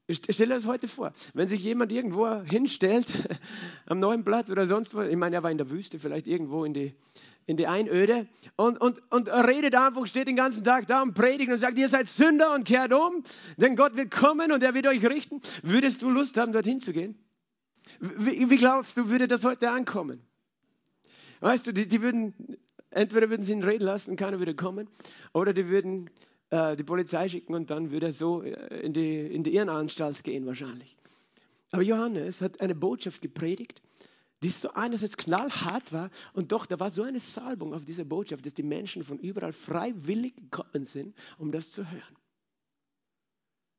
[0.05, 3.07] Ich stelle das heute vor, wenn sich jemand irgendwo hinstellt,
[3.86, 6.65] am neuen Platz oder sonst wo, ich meine, er war in der Wüste, vielleicht irgendwo
[6.65, 6.93] in die,
[7.45, 11.51] in die Einöde und, und, und redet einfach, steht den ganzen Tag da und predigt
[11.51, 13.23] und sagt, ihr seid Sünder und kehrt um,
[13.55, 15.39] denn Gott wird kommen und er wird euch richten.
[15.62, 17.17] Würdest du Lust haben, dorthin zu gehen?
[17.99, 20.21] Wie, wie glaubst du, würde das heute ankommen?
[21.39, 22.57] Weißt du, die, die würden
[22.93, 24.88] Entweder würden sie ihn reden lassen, keiner würde kommen,
[25.34, 26.10] oder die würden
[26.51, 30.23] äh, die Polizei schicken und dann würde er so äh, in die, in die Irrenanstalt
[30.23, 30.95] gehen wahrscheinlich.
[31.71, 33.82] Aber Johannes hat eine Botschaft gepredigt,
[34.43, 38.45] die so einerseits knallhart war und doch, da war so eine Salbung auf dieser Botschaft,
[38.45, 42.17] dass die Menschen von überall freiwillig gekommen sind, um das zu hören.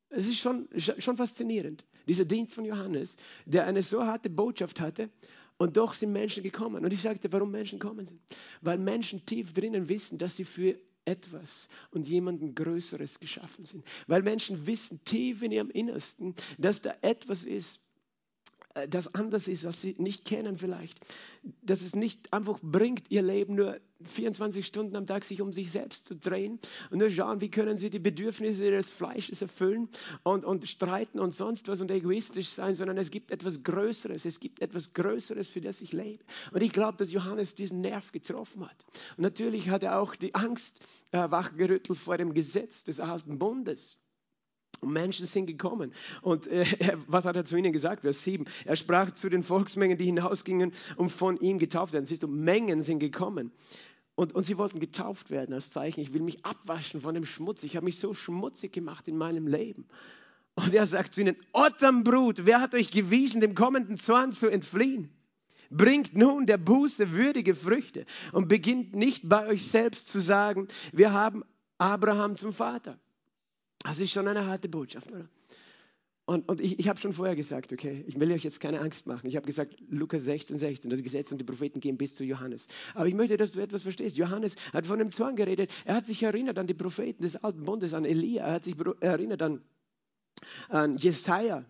[0.09, 5.11] Es ist schon, schon faszinierend, dieser Dienst von Johannes, der eine so harte Botschaft hatte
[5.59, 6.85] und doch sind Menschen gekommen.
[6.85, 8.21] Und ich sagte, warum Menschen kommen sind.
[8.61, 13.85] Weil Menschen tief drinnen wissen, dass sie für etwas und jemanden Größeres geschaffen sind.
[14.07, 17.81] Weil Menschen wissen tief in ihrem Innersten, dass da etwas ist,
[18.89, 20.99] das anders ist, was sie nicht kennen vielleicht.
[21.63, 25.71] Dass es nicht einfach bringt, ihr Leben nur 24 Stunden am Tag sich um sich
[25.71, 26.59] selbst zu drehen
[26.91, 29.89] und nur schauen, wie können sie die Bedürfnisse ihres Fleisches erfüllen
[30.25, 34.41] und, und streiten und sonst was und egoistisch sein, sondern es gibt etwas Größeres, es
[34.41, 36.25] gibt etwas Größeres, für das ich lebe.
[36.53, 38.85] Und ich glaube, dass Johannes diesen Nerv getroffen hat.
[39.17, 40.81] Und natürlich hat er auch die Angst
[41.13, 43.99] äh, wachgerüttelt vor dem Gesetz des alten Bundes.
[44.85, 45.93] Und Menschen sind gekommen.
[46.23, 46.65] Und äh,
[47.07, 48.03] was hat er zu ihnen gesagt?
[48.03, 48.45] Vers 7.
[48.65, 52.07] Er sprach zu den Volksmengen, die hinausgingen und von ihm getauft werden.
[52.07, 53.53] Siehst du, Mengen sind gekommen.
[54.15, 56.01] Und, und sie wollten getauft werden als Zeichen.
[56.01, 57.63] Ich will mich abwaschen von dem Schmutz.
[57.65, 59.87] Ich habe mich so schmutzig gemacht in meinem Leben.
[60.55, 65.11] Und er sagt zu ihnen, Otternbrut, wer hat euch gewiesen, dem kommenden Zorn zu entfliehen?
[65.71, 71.13] Bringt nun der Buße würdige Früchte und beginnt nicht bei euch selbst zu sagen, wir
[71.13, 71.43] haben
[71.79, 73.01] Abraham zum Vater.
[73.85, 75.29] Das ist schon eine harte Botschaft, oder?
[76.27, 79.07] Und, und ich, ich habe schon vorher gesagt, okay, ich will euch jetzt keine Angst
[79.07, 79.27] machen.
[79.27, 82.67] Ich habe gesagt, Lukas 16, 16, das Gesetz und die Propheten gehen bis zu Johannes.
[82.95, 84.17] Aber ich möchte, dass du etwas verstehst.
[84.17, 85.71] Johannes hat von dem Zorn geredet.
[85.85, 88.47] Er hat sich erinnert an die Propheten des Alten Bundes, an Elia.
[88.47, 89.61] Er hat sich erinnert an,
[90.71, 91.63] an Jesaja.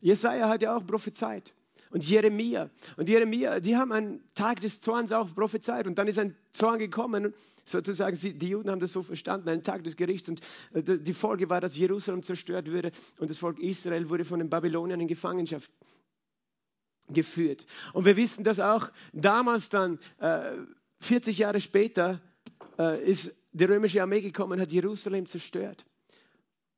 [0.00, 1.54] Jesaja hat ja auch prophezeit
[1.90, 2.70] und Jeremia.
[2.96, 5.86] Und Jeremia, die haben einen Tag des Zorns auch prophezeit.
[5.86, 9.84] Und dann ist ein Zorn gekommen, sozusagen, die Juden haben das so verstanden, ein Tag
[9.84, 10.28] des Gerichts.
[10.28, 10.40] Und
[10.72, 14.50] äh, die Folge war, dass Jerusalem zerstört würde und das Volk Israel wurde von den
[14.50, 15.70] Babyloniern in Gefangenschaft
[17.08, 17.66] geführt.
[17.92, 19.98] Und wir wissen, dass auch damals dann,
[21.00, 22.20] 40 äh, Jahre später,
[22.78, 25.86] äh, ist die römische Armee gekommen hat Jerusalem zerstört.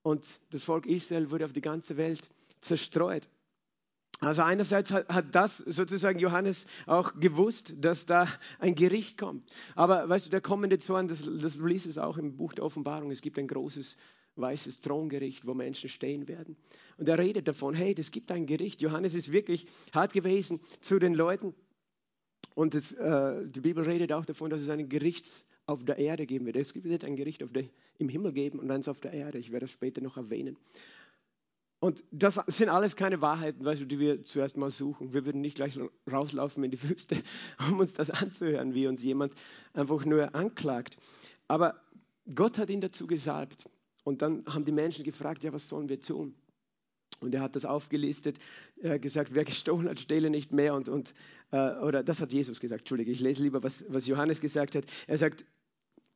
[0.03, 3.29] Und das Volk Israel wurde auf die ganze Welt zerstreut.
[4.21, 8.29] Also einerseits hat, das sozusagen Johannes auch gewusst, dass da
[8.59, 9.51] ein Gericht kommt.
[9.75, 13.11] Aber weißt du, der kommende Zorn, das, das liest es auch im Buch der Offenbarung,
[13.11, 13.97] es gibt ein großes
[14.37, 16.57] weißes Throngericht, wo Menschen stehen werden.
[16.99, 18.81] Und er redet davon, hey, es gibt ein Gericht.
[18.81, 21.55] Johannes ist wirklich hart gewesen zu den Leuten.
[22.55, 26.27] Und das, äh, die Bibel redet auch davon, dass es ein Gericht auf der Erde
[26.27, 26.57] geben wird.
[26.57, 27.65] Es wird ein Gericht der,
[27.99, 29.39] im Himmel geben und eins auf der Erde.
[29.39, 30.57] Ich werde das später noch erwähnen.
[31.81, 35.15] Und das sind alles keine Wahrheiten, weißt du, die wir zuerst mal suchen.
[35.15, 35.79] Wir würden nicht gleich
[36.11, 37.17] rauslaufen in die Wüste,
[37.71, 39.35] um uns das anzuhören, wie uns jemand
[39.73, 40.99] einfach nur anklagt.
[41.49, 41.81] Aber
[42.35, 43.65] Gott hat ihn dazu gesalbt.
[44.05, 46.35] Und dann haben die Menschen gefragt, ja, was sollen wir tun?
[47.21, 48.39] Und er hat das aufgelistet,
[48.81, 50.75] er hat gesagt, wer gestohlen hat, stehle nicht mehr.
[50.75, 51.15] Und, und,
[51.51, 54.85] äh, oder das hat Jesus gesagt, Entschuldige, ich lese lieber, was, was Johannes gesagt hat.
[55.07, 55.45] Er sagt,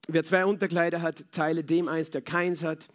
[0.09, 2.89] wer zwei Unterkleider hat, teile dem eins, der keins hat.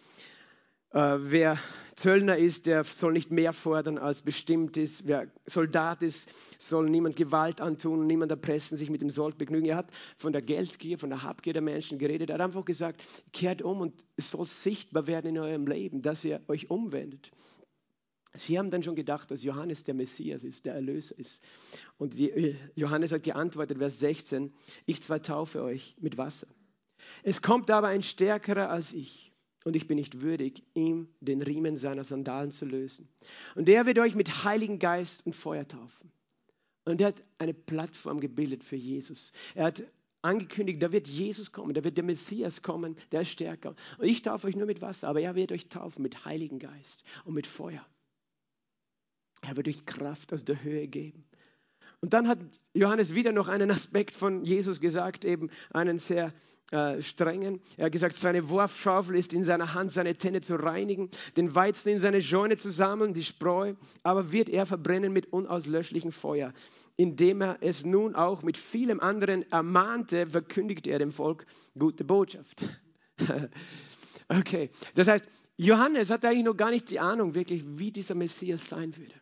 [0.91, 1.59] Äh, wer
[1.95, 5.07] Zöllner ist, der soll nicht mehr fordern als bestimmt ist.
[5.07, 9.67] Wer Soldat ist, soll niemand Gewalt antun, niemand erpressen, sich mit dem Sold begnügen.
[9.67, 12.29] Er hat von der Geldgier, von der Habgier der Menschen geredet.
[12.29, 16.23] Er hat einfach gesagt, kehrt um und es soll sichtbar werden in eurem Leben, dass
[16.23, 17.31] ihr euch umwendet.
[18.33, 21.43] Sie haben dann schon gedacht, dass Johannes der Messias ist, der Erlöser ist.
[21.97, 24.53] Und die, Johannes hat geantwortet, Vers 16,
[24.85, 26.47] ich zwar taufe euch mit Wasser.
[27.23, 29.28] Es kommt aber ein Stärkerer als ich
[29.65, 33.09] und ich bin nicht würdig, ihm den Riemen seiner Sandalen zu lösen.
[33.55, 36.11] Und er wird euch mit Heiligen Geist und Feuer taufen.
[36.85, 39.31] Und er hat eine Plattform gebildet für Jesus.
[39.53, 39.83] Er hat
[40.21, 43.75] angekündigt, da wird Jesus kommen, da wird der Messias kommen, der ist stärker.
[43.97, 47.03] Und ich taufe euch nur mit Wasser, aber er wird euch taufen mit Heiligen Geist
[47.25, 47.85] und mit Feuer.
[49.41, 51.23] Er wird euch Kraft aus der Höhe geben.
[52.01, 52.39] Und dann hat
[52.73, 56.33] Johannes wieder noch einen Aspekt von Jesus gesagt, eben einen sehr
[56.71, 57.61] äh, strengen.
[57.77, 61.89] Er hat gesagt, seine Wurfschaufel ist in seiner Hand, seine Tenne zu reinigen, den Weizen
[61.89, 66.53] in seine Scheune zu sammeln, die Spreu, aber wird er verbrennen mit unauslöschlichem Feuer.
[66.95, 71.45] Indem er es nun auch mit vielem anderen ermahnte, verkündigt er dem Volk
[71.77, 72.65] gute Botschaft.
[74.27, 75.25] okay, das heißt,
[75.57, 79.15] Johannes hat eigentlich noch gar nicht die Ahnung wirklich, wie dieser Messias sein würde.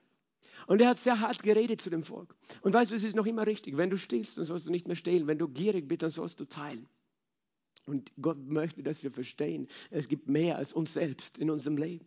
[0.68, 2.36] Und er hat sehr hart geredet zu dem Volk.
[2.62, 3.78] Und weißt du, es ist noch immer richtig.
[3.78, 5.26] Wenn du stillst, dann sollst du nicht mehr stehlen.
[5.26, 6.88] Wenn du gierig bist, dann sollst du teilen.
[7.86, 12.06] Und Gott möchte, dass wir verstehen, es gibt mehr als uns selbst in unserem Leben.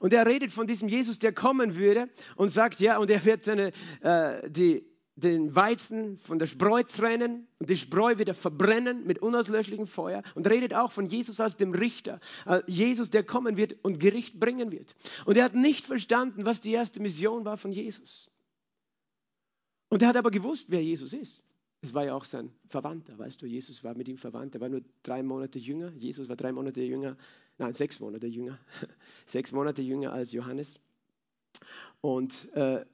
[0.00, 3.44] Und er redet von diesem Jesus, der kommen würde und sagt, ja, und er wird
[3.44, 4.86] seine, äh, die,
[5.20, 10.48] den Weizen von der Spreu trennen und die Spreu wieder verbrennen mit unauslöschlichem Feuer und
[10.48, 14.70] redet auch von Jesus als dem Richter, äh, Jesus, der kommen wird und Gericht bringen
[14.70, 14.94] wird.
[15.24, 18.28] Und er hat nicht verstanden, was die erste Mission war von Jesus.
[19.88, 21.42] Und er hat aber gewusst, wer Jesus ist.
[21.80, 24.68] Es war ja auch sein Verwandter, weißt du, Jesus war mit ihm verwandt, er war
[24.68, 27.16] nur drei Monate jünger, Jesus war drei Monate jünger,
[27.56, 28.58] nein, sechs Monate jünger,
[29.26, 30.80] sechs Monate jünger als Johannes.
[32.00, 32.84] Und äh,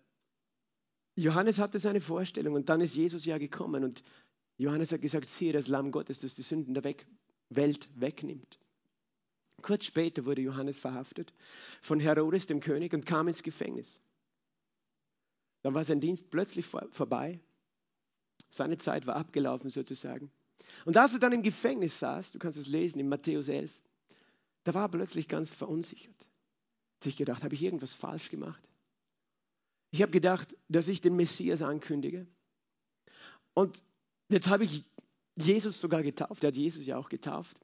[1.16, 4.03] Johannes hatte seine Vorstellung und dann ist Jesus ja gekommen und
[4.57, 6.85] Johannes hat gesagt, siehe das Lamm Gottes, das die Sünden der
[7.50, 8.59] Welt wegnimmt.
[9.62, 11.33] Kurz später wurde Johannes verhaftet
[11.81, 14.00] von Herodes, dem König, und kam ins Gefängnis.
[15.62, 17.40] Dann war sein Dienst plötzlich vor, vorbei
[18.55, 20.31] seine Zeit war abgelaufen sozusagen.
[20.85, 23.72] Und als er dann im Gefängnis saß, du kannst es lesen in Matthäus 11,
[24.62, 26.14] da war er plötzlich ganz verunsichert.
[26.94, 28.62] Hat sich gedacht, habe ich irgendwas falsch gemacht?
[29.94, 32.26] Ich habe gedacht, dass ich den Messias ankündige.
[33.52, 33.80] Und
[34.28, 34.85] jetzt habe ich
[35.37, 36.42] Jesus sogar getauft.
[36.42, 37.61] Er hat Jesus ja auch getauft.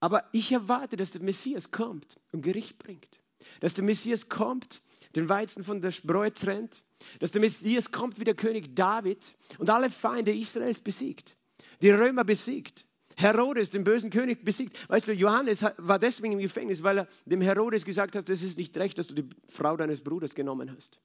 [0.00, 3.18] Aber ich erwarte, dass der Messias kommt und Gericht bringt.
[3.60, 4.82] Dass der Messias kommt,
[5.16, 6.84] den Weizen von der Spreu trennt
[7.18, 11.34] dass der Messias kommt wie der König David und alle Feinde Israels besiegt.
[11.80, 12.86] Die Römer besiegt.
[13.16, 14.88] Herodes, den bösen König, besiegt.
[14.88, 18.58] Weißt du, Johannes war deswegen im Gefängnis, weil er dem Herodes gesagt hat, es ist
[18.58, 21.00] nicht recht, dass du die Frau deines Bruders genommen hast.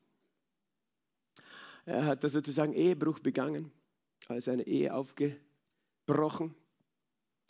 [1.85, 3.71] Er hat da sozusagen Ehebruch begangen,
[4.27, 6.55] also eine Ehe aufgebrochen.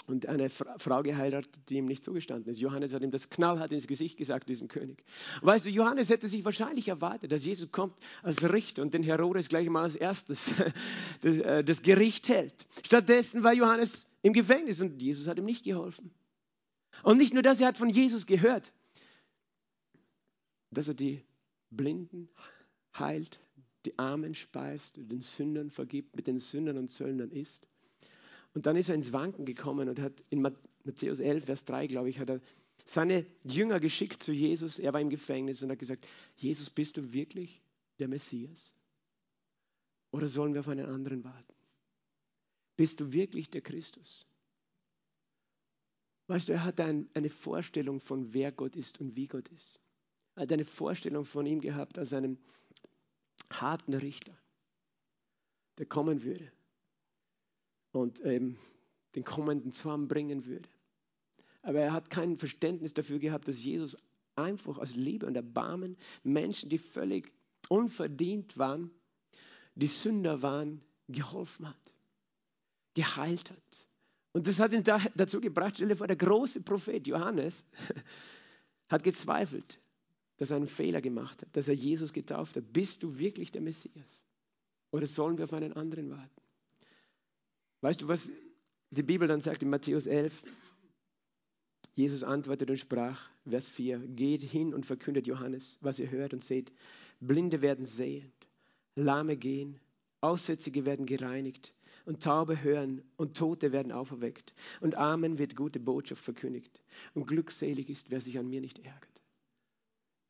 [0.09, 2.59] und eine Frau geheiratet, die ihm nicht zugestanden ist.
[2.59, 5.03] Johannes hat ihm das knallhart ins Gesicht gesagt, diesem König.
[5.41, 9.49] weißt du, Johannes hätte sich wahrscheinlich erwartet, dass Jesus kommt als Richter und den Herodes
[9.49, 10.45] gleich mal als erstes
[11.21, 12.65] das, äh, das Gericht hält.
[12.83, 16.11] Stattdessen war Johannes im Gefängnis und Jesus hat ihm nicht geholfen.
[17.03, 18.73] Und nicht nur das, er hat von Jesus gehört,
[20.71, 21.23] dass er die
[21.69, 22.29] Blinden
[22.97, 23.39] heilt,
[23.85, 27.67] die Armen speist, den Sündern vergibt, mit den Sündern und Zöllnern isst.
[28.53, 32.09] Und dann ist er ins Wanken gekommen und hat in Matthäus 11, Vers 3, glaube
[32.09, 32.41] ich, hat er
[32.83, 34.79] seine Jünger geschickt zu Jesus.
[34.79, 37.61] Er war im Gefängnis und hat gesagt, Jesus, bist du wirklich
[37.99, 38.73] der Messias?
[40.11, 41.53] Oder sollen wir auf einen anderen warten?
[42.79, 44.25] Bist du wirklich der Christus?
[46.27, 49.81] Weißt du, er hat ein, eine Vorstellung von wer Gott ist und wie Gott ist.
[50.35, 52.37] Er hat eine Vorstellung von ihm gehabt als einem
[53.51, 54.31] harten Richter,
[55.77, 56.49] der kommen würde
[57.91, 58.57] und ähm,
[59.13, 60.69] den kommenden Zorn bringen würde.
[61.63, 63.97] Aber er hat kein Verständnis dafür gehabt, dass Jesus
[64.35, 67.33] einfach aus Liebe und Erbarmen Menschen, die völlig
[67.67, 68.89] unverdient waren,
[69.75, 71.93] die Sünder waren, geholfen hat,
[72.99, 73.87] geheilt hat.
[74.33, 74.83] Und das hat ihn
[75.15, 77.63] dazu gebracht, stell dir vor, der große Prophet Johannes
[78.89, 79.79] hat gezweifelt,
[80.35, 82.73] dass er einen Fehler gemacht hat, dass er Jesus getauft hat.
[82.73, 84.25] Bist du wirklich der Messias?
[84.91, 86.41] Oder sollen wir auf einen anderen warten?
[87.79, 88.29] Weißt du, was
[88.89, 90.43] die Bibel dann sagt in Matthäus 11?
[91.95, 96.43] Jesus antwortete und sprach, Vers 4, geht hin und verkündet Johannes, was ihr hört und
[96.43, 96.73] seht.
[97.21, 98.33] Blinde werden sehend,
[98.95, 99.79] Lahme gehen,
[100.19, 101.73] Aussätzige werden gereinigt
[102.05, 106.81] und Taube hören und Tote werden auferweckt und Armen wird gute Botschaft verkündigt
[107.13, 109.21] und glückselig ist, wer sich an mir nicht ärgert.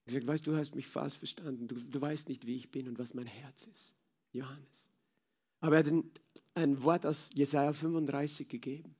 [0.06, 1.68] Ich sage, weißt du, hast mich falsch verstanden.
[1.68, 3.94] Du, du weißt nicht, wie ich bin und was mein Herz ist.
[4.32, 4.90] Johannes.
[5.60, 6.10] Aber er hat ein,
[6.56, 8.96] ein Wort aus Jesaja 35 gegeben.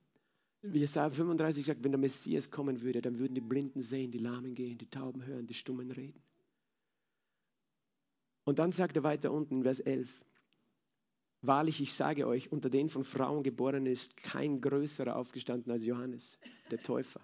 [0.62, 4.54] Jesaja 35 sagt, wenn der Messias kommen würde, dann würden die Blinden sehen, die Lahmen
[4.54, 6.22] gehen, die Tauben hören, die Stummen reden.
[8.44, 10.24] Und dann sagt er weiter unten Vers 11,
[11.42, 16.38] Wahrlich, ich sage euch, unter den von Frauen geborenen ist kein größerer aufgestanden als Johannes,
[16.70, 17.20] der Täufer.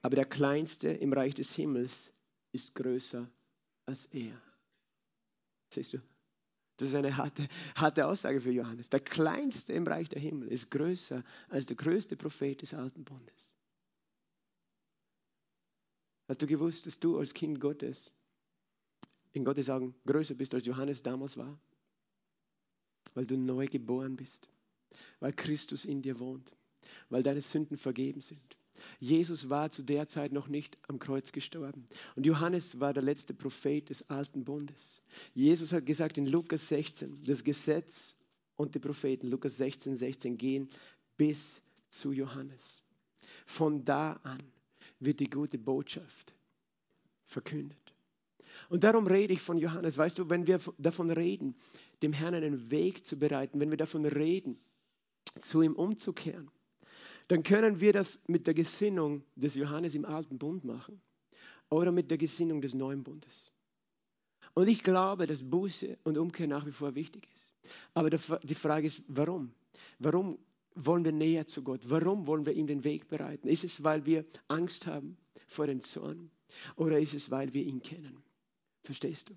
[0.00, 2.12] Aber der Kleinste im Reich des Himmels
[2.52, 3.30] ist größer
[3.84, 4.40] als er.
[5.70, 5.98] Siehst du?
[6.78, 8.88] Das ist eine harte, harte Aussage für Johannes.
[8.88, 13.54] Der Kleinste im Reich der Himmel ist größer als der größte Prophet des Alten Bundes.
[16.28, 18.12] Hast du gewusst, dass du als Kind Gottes
[19.32, 21.58] in Gottes Augen größer bist, als Johannes damals war?
[23.14, 24.48] Weil du neu geboren bist,
[25.20, 26.54] weil Christus in dir wohnt,
[27.08, 28.56] weil deine Sünden vergeben sind,
[29.00, 31.88] Jesus war zu der Zeit noch nicht am Kreuz gestorben.
[32.16, 35.02] Und Johannes war der letzte Prophet des alten Bundes.
[35.34, 38.16] Jesus hat gesagt in Lukas 16, das Gesetz
[38.56, 40.68] und die Propheten, Lukas 16, 16 gehen
[41.16, 42.82] bis zu Johannes.
[43.46, 44.42] Von da an
[45.00, 46.34] wird die gute Botschaft
[47.24, 47.78] verkündet.
[48.68, 49.96] Und darum rede ich von Johannes.
[49.96, 51.54] Weißt du, wenn wir davon reden,
[52.02, 54.58] dem Herrn einen Weg zu bereiten, wenn wir davon reden,
[55.38, 56.50] zu ihm umzukehren,
[57.28, 61.00] dann können wir das mit der Gesinnung des Johannes im alten Bund machen
[61.68, 63.52] oder mit der Gesinnung des neuen Bundes.
[64.54, 67.54] Und ich glaube, dass Buße und Umkehr nach wie vor wichtig ist.
[67.94, 69.52] Aber die Frage ist, warum?
[69.98, 70.38] Warum
[70.74, 71.82] wollen wir näher zu Gott?
[71.88, 73.48] Warum wollen wir ihm den Weg bereiten?
[73.48, 76.30] Ist es, weil wir Angst haben vor dem Zorn?
[76.76, 78.22] Oder ist es, weil wir ihn kennen?
[78.82, 79.34] Verstehst du?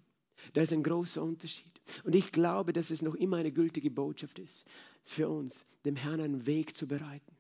[0.53, 1.71] Da ist ein großer Unterschied.
[2.03, 4.65] Und ich glaube, dass es noch immer eine gültige Botschaft ist
[5.03, 7.35] für uns, dem Herrn einen Weg zu bereiten.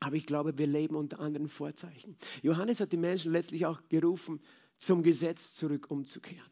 [0.00, 2.16] Aber ich glaube, wir leben unter anderen Vorzeichen.
[2.42, 4.40] Johannes hat die Menschen letztlich auch gerufen,
[4.78, 6.50] zum Gesetz zurück umzukehren.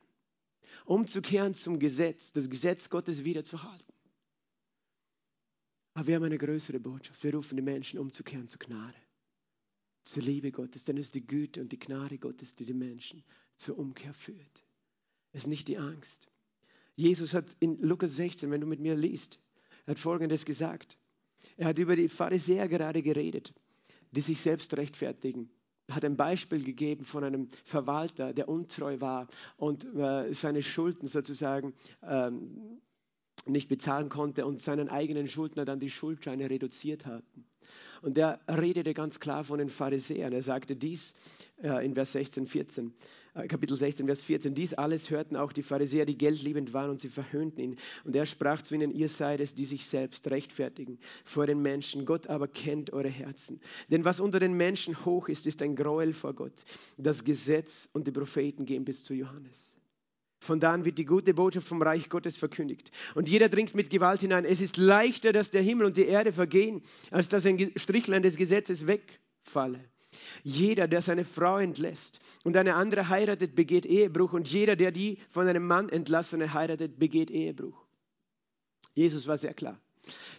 [0.87, 3.94] Umzukehren zum Gesetz, das Gesetz Gottes wiederzuhalten.
[5.94, 7.22] Aber wir haben eine größere Botschaft.
[7.22, 8.96] Wir rufen die Menschen umzukehren zur Gnade,
[10.03, 10.85] zur Liebe Gottes.
[10.85, 13.22] Denn es ist die Güte und die Gnade Gottes, die die Menschen
[13.57, 14.64] zur Umkehr führt.
[15.35, 16.29] Ist nicht die Angst.
[16.94, 19.40] Jesus hat in Lukas 16, wenn du mit mir liest,
[19.87, 20.97] hat Folgendes gesagt.
[21.57, 23.53] Er hat über die Pharisäer gerade geredet,
[24.12, 25.51] die sich selbst rechtfertigen.
[25.88, 31.09] Er hat ein Beispiel gegeben von einem Verwalter, der untreu war und äh, seine Schulden
[31.09, 32.81] sozusagen ähm,
[33.44, 37.44] nicht bezahlen konnte und seinen eigenen Schuldner dann die Schuldscheine reduziert hatten.
[38.03, 40.33] Und er redete ganz klar von den Pharisäern.
[40.33, 41.14] Er sagte dies
[41.62, 42.94] äh, in Vers 16, 14.
[43.35, 44.55] Äh, Kapitel 16, Vers 14.
[44.55, 47.77] Dies alles hörten auch die Pharisäer, die geldliebend waren und sie verhöhnten ihn.
[48.05, 52.07] Und er sprach zu ihnen, ihr seid es, die sich selbst rechtfertigen vor den Menschen.
[52.07, 53.61] Gott aber kennt eure Herzen.
[53.91, 56.64] Denn was unter den Menschen hoch ist, ist ein Gräuel vor Gott.
[56.97, 59.76] Das Gesetz und die Propheten gehen bis zu Johannes.
[60.39, 62.91] Von da an wird die gute Botschaft vom Reich Gottes verkündigt.
[63.14, 64.45] Und jeder dringt mit Gewalt hinein.
[64.45, 68.37] Es ist leichter, dass der Himmel und die Erde vergehen, als dass ein Strichlein des
[68.37, 69.80] Gesetzes wegfalle.
[70.43, 74.32] Jeder, der seine Frau entlässt und eine andere heiratet, begeht Ehebruch.
[74.32, 77.85] Und jeder, der die von einem Mann entlassene heiratet, begeht Ehebruch.
[78.95, 79.80] Jesus war sehr klar.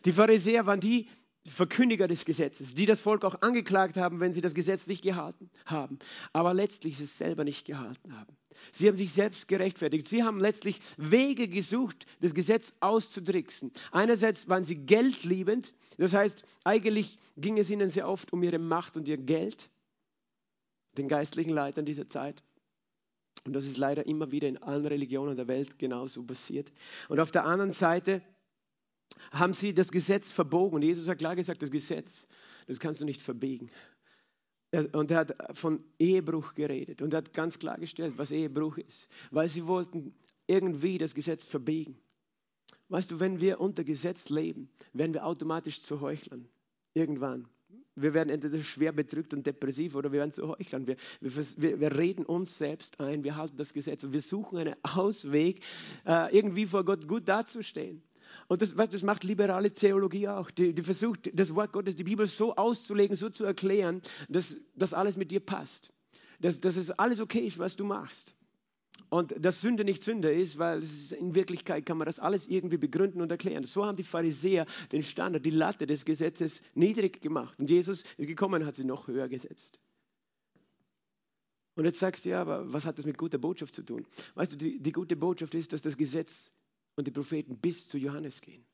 [0.05, 1.07] Die Pharisäer waren die
[1.47, 5.51] Verkündiger des Gesetzes, die das Volk auch angeklagt haben, wenn sie das Gesetz nicht gehalten
[5.65, 5.99] haben,
[6.33, 8.35] aber letztlich es selber nicht gehalten haben.
[8.71, 10.07] Sie haben sich selbst gerechtfertigt.
[10.07, 13.71] Sie haben letztlich Wege gesucht, das Gesetz auszutricksen.
[13.91, 18.97] Einerseits waren sie geldliebend, das heißt, eigentlich ging es ihnen sehr oft um ihre Macht
[18.97, 19.69] und ihr Geld,
[20.97, 22.43] den geistlichen Leitern dieser Zeit.
[23.45, 26.71] Und das ist leider immer wieder in allen Religionen der Welt genauso passiert.
[27.09, 28.21] Und auf der anderen Seite
[29.31, 30.75] haben sie das Gesetz verbogen.
[30.75, 32.27] Und Jesus hat klar gesagt, das Gesetz,
[32.67, 33.69] das kannst du nicht verbiegen.
[34.91, 39.67] Und er hat von Ehebruch geredet und hat ganz klargestellt, was Ehebruch ist, weil sie
[39.67, 40.13] wollten
[40.47, 41.97] irgendwie das Gesetz verbiegen.
[42.89, 46.47] Weißt du, wenn wir unter Gesetz leben, werden wir automatisch zu Heuchlern.
[46.93, 47.47] Irgendwann.
[47.95, 50.85] Wir werden entweder schwer bedrückt und depressiv oder wir werden zu Heuchlern.
[50.85, 54.75] Wir, wir, wir reden uns selbst ein, wir halten das Gesetz und wir suchen einen
[54.83, 55.63] Ausweg,
[56.05, 58.03] äh, irgendwie vor Gott gut dazustehen.
[58.47, 60.51] Und das, weißt, das macht liberale Theologie auch.
[60.51, 64.93] Die, die, versucht, das Wort Gottes, die Bibel so auszulegen, so zu erklären, dass, dass
[64.93, 65.91] alles mit dir passt.
[66.41, 68.34] Dass, dass es alles okay ist, was du machst.
[69.15, 72.75] Und dass Sünde nicht Sünde ist, weil ist, in Wirklichkeit kann man das alles irgendwie
[72.75, 73.63] begründen und erklären.
[73.63, 77.57] So haben die Pharisäer den Standard, die Latte des Gesetzes niedrig gemacht.
[77.57, 79.79] Und Jesus ist gekommen und hat sie noch höher gesetzt.
[81.75, 84.05] Und jetzt sagst du, ja, aber was hat das mit guter Botschaft zu tun?
[84.33, 86.51] Weißt du, die, die gute Botschaft ist, dass das Gesetz
[86.97, 88.65] und die Propheten bis zu Johannes gehen.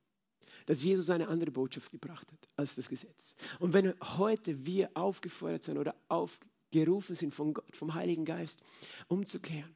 [0.65, 3.35] Dass Jesus eine andere Botschaft gebracht hat als das Gesetz.
[3.59, 8.63] Und wenn heute wir aufgefordert sind oder aufgerufen sind von Gott, vom Heiligen Geist,
[9.07, 9.75] umzukehren,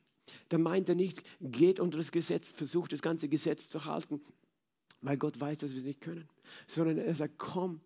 [0.49, 4.21] dann meint er nicht, geht unter das Gesetz, versucht das ganze Gesetz zu halten,
[5.01, 6.27] weil Gott weiß, dass wir es nicht können,
[6.67, 7.81] sondern er sagt, komm,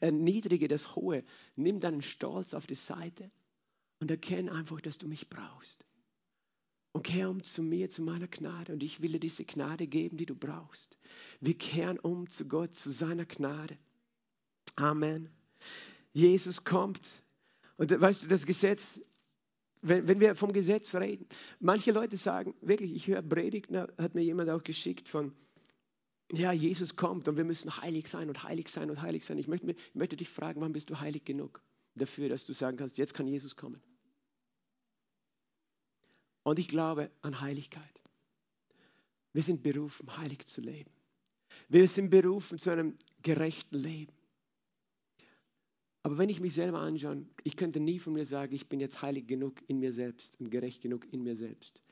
[0.00, 1.24] erniedrige das Hohe,
[1.56, 3.30] nimm deinen Stolz auf die Seite
[4.00, 5.84] und erkenne einfach, dass du mich brauchst.
[6.92, 8.72] Und kehr um zu mir, zu meiner Gnade.
[8.72, 10.98] Und ich will dir diese Gnade geben, die du brauchst.
[11.40, 13.78] Wir kehren um zu Gott, zu seiner Gnade.
[14.74, 15.28] Amen.
[16.12, 17.22] Jesus kommt.
[17.76, 19.00] Und weißt du, das Gesetz,
[19.82, 21.26] wenn, wenn wir vom Gesetz reden,
[21.60, 25.32] manche Leute sagen, wirklich, ich höre Predigten, hat mir jemand auch geschickt von,
[26.30, 29.38] ja, Jesus kommt und wir müssen heilig sein und heilig sein und heilig sein.
[29.38, 31.62] Ich möchte, ich möchte dich fragen, wann bist du heilig genug
[31.94, 33.80] dafür, dass du sagen kannst, jetzt kann Jesus kommen?
[36.42, 37.82] Und ich glaube an Heiligkeit.
[39.32, 40.90] Wir sind berufen, heilig zu leben.
[41.68, 44.12] Wir sind berufen zu einem gerechten Leben.
[46.08, 49.02] Aber wenn ich mich selber anschaue, ich könnte nie von mir sagen, ich bin jetzt
[49.02, 51.82] heilig genug in mir selbst und gerecht genug in mir selbst,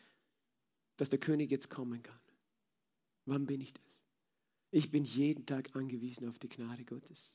[0.97, 2.19] dass der König jetzt kommen kann.
[3.27, 4.05] Wann bin ich das?
[4.71, 7.35] Ich bin jeden Tag angewiesen auf die Gnade Gottes.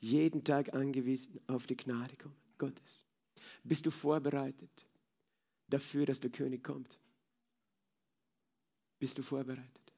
[0.00, 2.16] Jeden Tag angewiesen auf die Gnade
[2.56, 3.04] Gottes.
[3.62, 4.86] Bist du vorbereitet?
[5.68, 6.98] dafür, dass der König kommt?
[8.98, 9.92] Bist du vorbereitet?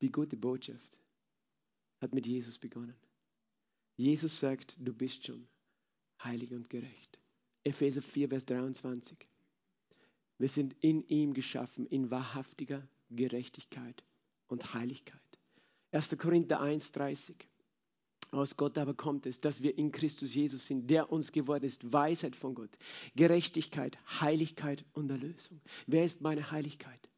[0.00, 1.00] Die gute Botschaft
[2.00, 2.94] hat mit Jesus begonnen.
[3.96, 5.46] Jesus sagt, du bist schon
[6.22, 7.18] heilig und gerecht.
[7.62, 9.16] Epheser 4, Vers 23.
[10.38, 14.04] Wir sind in ihm geschaffen, in wahrhaftiger Gerechtigkeit
[14.48, 15.20] und Heiligkeit.
[15.92, 16.16] 1.
[16.18, 17.36] Korinther 1, 30.
[18.32, 21.92] Aus Gott aber kommt es, dass wir in Christus Jesus sind, der uns geworden ist,
[21.92, 22.76] Weisheit von Gott,
[23.14, 25.60] Gerechtigkeit, Heiligkeit und Erlösung.
[25.86, 27.08] Wer ist meine Heiligkeit?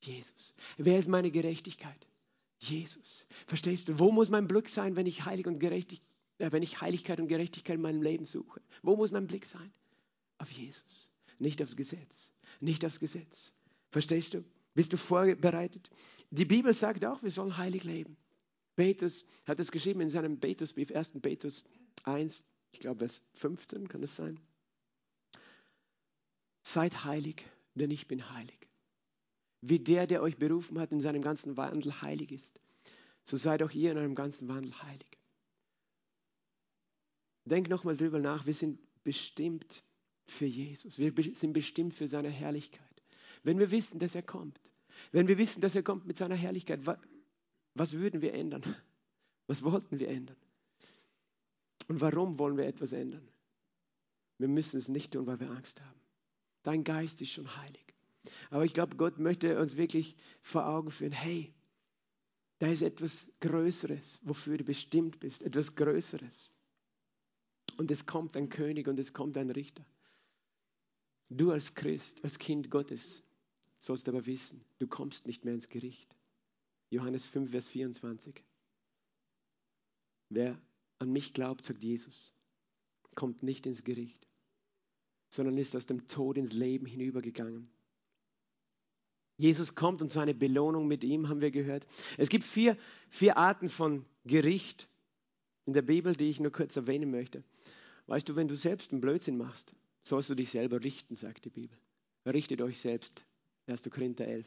[0.00, 0.54] Jesus.
[0.76, 2.06] Wer ist meine Gerechtigkeit?
[2.62, 3.24] Jesus.
[3.46, 3.98] Verstehst du?
[3.98, 6.00] Wo muss mein Blick sein, wenn ich, heilig und gerechtig,
[6.38, 8.60] äh, wenn ich Heiligkeit und Gerechtigkeit in meinem Leben suche?
[8.82, 9.72] Wo muss mein Blick sein?
[10.38, 12.32] Auf Jesus, nicht aufs Gesetz.
[12.60, 13.52] Nicht aufs Gesetz.
[13.90, 14.44] Verstehst du?
[14.74, 15.90] Bist du vorbereitet?
[16.30, 18.16] Die Bibel sagt auch, wir sollen heilig leben.
[18.76, 21.20] Petrus hat es geschrieben in seinem Petrusbrief, 1.
[21.20, 21.64] Petrus
[22.04, 22.42] 1,
[22.72, 24.40] ich glaube Vers 15 kann es sein.
[26.62, 27.44] Seid heilig,
[27.74, 28.68] denn ich bin heilig.
[29.62, 32.60] Wie der, der euch berufen hat, in seinem ganzen Wandel heilig ist,
[33.24, 35.18] so seid auch ihr in eurem ganzen Wandel heilig.
[37.44, 39.84] Denk nochmal drüber nach, wir sind bestimmt
[40.26, 40.98] für Jesus.
[40.98, 43.02] Wir sind bestimmt für seine Herrlichkeit.
[43.42, 44.60] Wenn wir wissen, dass er kommt,
[45.10, 46.80] wenn wir wissen, dass er kommt mit seiner Herrlichkeit,
[47.74, 48.62] was würden wir ändern?
[49.46, 50.36] Was wollten wir ändern?
[51.88, 53.26] Und warum wollen wir etwas ändern?
[54.38, 56.00] Wir müssen es nicht tun, weil wir Angst haben.
[56.62, 57.91] Dein Geist ist schon heilig.
[58.50, 61.52] Aber ich glaube, Gott möchte uns wirklich vor Augen führen, hey,
[62.58, 66.50] da ist etwas Größeres, wofür du bestimmt bist, etwas Größeres.
[67.76, 69.84] Und es kommt ein König und es kommt ein Richter.
[71.28, 73.24] Du als Christ, als Kind Gottes,
[73.78, 76.14] sollst aber wissen, du kommst nicht mehr ins Gericht.
[76.90, 78.44] Johannes 5, Vers 24.
[80.28, 80.60] Wer
[80.98, 82.32] an mich glaubt, sagt Jesus,
[83.14, 84.26] kommt nicht ins Gericht,
[85.30, 87.68] sondern ist aus dem Tod ins Leben hinübergegangen.
[89.42, 91.84] Jesus kommt und seine Belohnung mit ihm, haben wir gehört.
[92.16, 92.76] Es gibt vier,
[93.10, 94.88] vier Arten von Gericht
[95.66, 97.42] in der Bibel, die ich nur kurz erwähnen möchte.
[98.06, 101.50] Weißt du, wenn du selbst einen Blödsinn machst, sollst du dich selber richten, sagt die
[101.50, 101.76] Bibel.
[102.24, 103.24] Richtet euch selbst.
[103.66, 103.82] 1.
[103.90, 104.46] Korinther 11.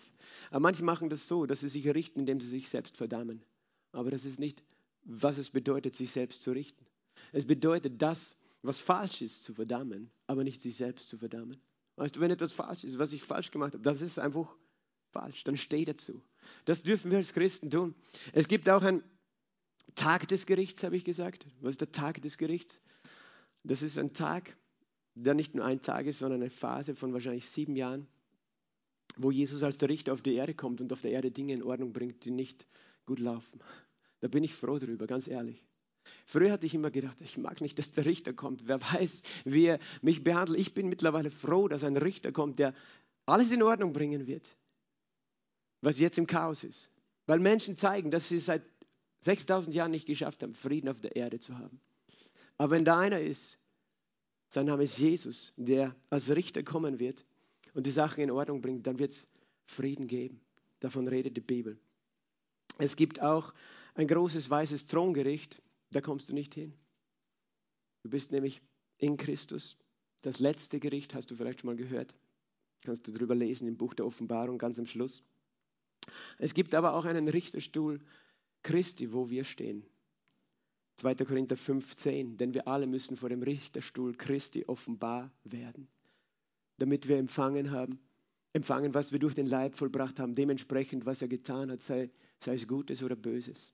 [0.49, 3.43] Aber manche machen das so, dass sie sich richten, indem sie sich selbst verdammen.
[3.91, 4.63] Aber das ist nicht,
[5.03, 6.85] was es bedeutet, sich selbst zu richten.
[7.33, 11.57] Es bedeutet, das, was falsch ist, zu verdammen, aber nicht sich selbst zu verdammen.
[11.97, 14.55] Weißt du, wenn etwas falsch ist, was ich falsch gemacht habe, das ist einfach
[15.15, 15.43] falsch.
[15.45, 16.21] Dann steh dazu.
[16.65, 17.95] Das dürfen wir als Christen tun.
[18.33, 19.03] Es gibt auch einen
[19.95, 21.47] Tag des Gerichts, habe ich gesagt.
[21.61, 22.81] Was ist der Tag des Gerichts?
[23.63, 24.57] Das ist ein Tag,
[25.15, 28.07] der nicht nur ein Tag ist, sondern eine Phase von wahrscheinlich sieben Jahren,
[29.15, 31.63] wo Jesus als der Richter auf die Erde kommt und auf der Erde Dinge in
[31.63, 32.65] Ordnung bringt, die nicht
[33.05, 33.61] gut laufen.
[34.19, 35.63] Da bin ich froh darüber, ganz ehrlich.
[36.25, 38.67] Früher hatte ich immer gedacht, ich mag nicht, dass der Richter kommt.
[38.67, 40.59] Wer weiß, wie er mich behandelt.
[40.59, 42.73] Ich bin mittlerweile froh, dass ein Richter kommt, der
[43.25, 44.57] alles in Ordnung bringen wird,
[45.85, 46.89] was jetzt im Chaos ist.
[47.27, 48.63] Weil Menschen zeigen, dass sie seit
[49.21, 51.79] 6000 Jahren nicht geschafft haben, Frieden auf der Erde zu haben.
[52.57, 53.59] Aber wenn da einer ist,
[54.49, 57.23] sein Name ist Jesus, der als Richter kommen wird
[57.73, 59.27] und die Sachen in Ordnung bringt, dann wird es
[59.65, 60.41] Frieden geben.
[60.79, 61.77] Davon redet die Bibel.
[62.77, 63.53] Es gibt auch
[63.93, 65.61] ein großes weißes Throngericht,
[65.91, 66.73] da kommst du nicht hin.
[68.03, 68.61] Du bist nämlich
[68.97, 69.77] in Christus.
[70.21, 72.15] Das letzte Gericht hast du vielleicht schon mal gehört.
[72.83, 75.23] Kannst du darüber lesen im Buch der Offenbarung ganz am Schluss.
[76.37, 77.99] Es gibt aber auch einen Richterstuhl
[78.63, 79.85] Christi, wo wir stehen.
[80.97, 81.15] 2.
[81.15, 85.87] Korinther 15, denn wir alle müssen vor dem Richterstuhl Christi offenbar werden,
[86.77, 87.99] damit wir empfangen haben,
[88.53, 92.53] empfangen, was wir durch den Leib vollbracht haben, dementsprechend, was er getan hat, sei, sei
[92.53, 93.73] es Gutes oder Böses.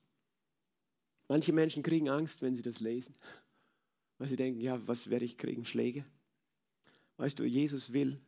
[1.27, 3.15] Manche Menschen kriegen Angst, wenn sie das lesen,
[4.17, 5.63] weil sie denken, ja, was werde ich kriegen?
[5.63, 6.03] Schläge?
[7.17, 8.19] Weißt du, Jesus will,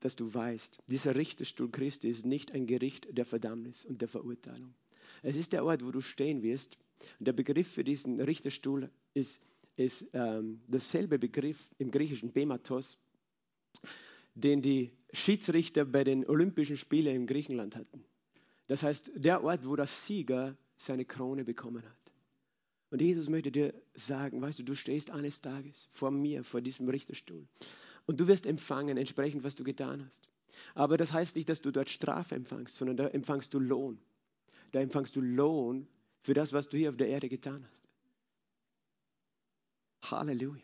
[0.00, 4.74] dass du weißt, dieser Richterstuhl Christi ist nicht ein Gericht der Verdammnis und der Verurteilung.
[5.22, 6.78] Es ist der Ort, wo du stehen wirst.
[7.18, 9.42] Und der Begriff für diesen Richterstuhl ist,
[9.76, 12.98] ist ähm, dasselbe Begriff im griechischen Bematos,
[14.34, 18.04] den die Schiedsrichter bei den Olympischen Spielen in Griechenland hatten.
[18.66, 22.12] Das heißt, der Ort, wo der Sieger seine Krone bekommen hat.
[22.90, 26.88] Und Jesus möchte dir sagen, weißt du, du stehst eines Tages vor mir, vor diesem
[26.88, 27.46] Richterstuhl.
[28.10, 30.28] Und du wirst empfangen, entsprechend, was du getan hast.
[30.74, 34.00] Aber das heißt nicht, dass du dort Strafe empfangst, sondern da empfangst du Lohn
[34.72, 35.86] da empfangst du Lohn
[36.22, 37.88] für das, was du hier auf der Erde getan hast.
[40.04, 40.62] Halleluja.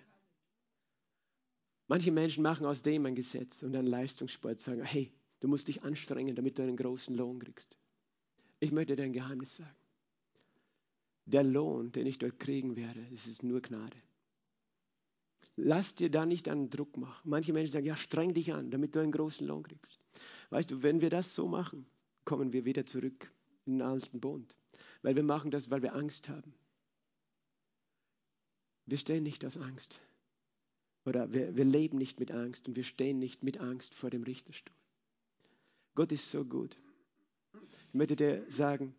[1.88, 5.82] Manche Menschen machen aus dem ein Gesetz und einen Leistungssport, sagen, hey, du musst dich
[5.82, 7.76] anstrengen, damit du einen großen Lohn kriegst.
[8.58, 9.76] Ich möchte dir ein Geheimnis sagen.
[11.26, 13.96] Der Lohn, den ich dort kriegen werde, ist nur Gnade.
[15.56, 17.28] Lass dir da nicht einen Druck machen.
[17.28, 20.00] Manche Menschen sagen, ja, streng dich an, damit du einen großen Lohn kriegst.
[20.50, 21.86] Weißt du, wenn wir das so machen,
[22.24, 23.32] kommen wir wieder zurück
[23.64, 24.54] in den alten Bund.
[25.02, 26.54] Weil wir machen das, weil wir Angst haben.
[28.84, 30.00] Wir stehen nicht aus Angst.
[31.06, 34.24] Oder wir, wir leben nicht mit Angst und wir stehen nicht mit Angst vor dem
[34.24, 34.74] Richterstuhl.
[35.94, 36.76] Gott ist so gut.
[37.88, 38.94] Ich möchte dir sagen,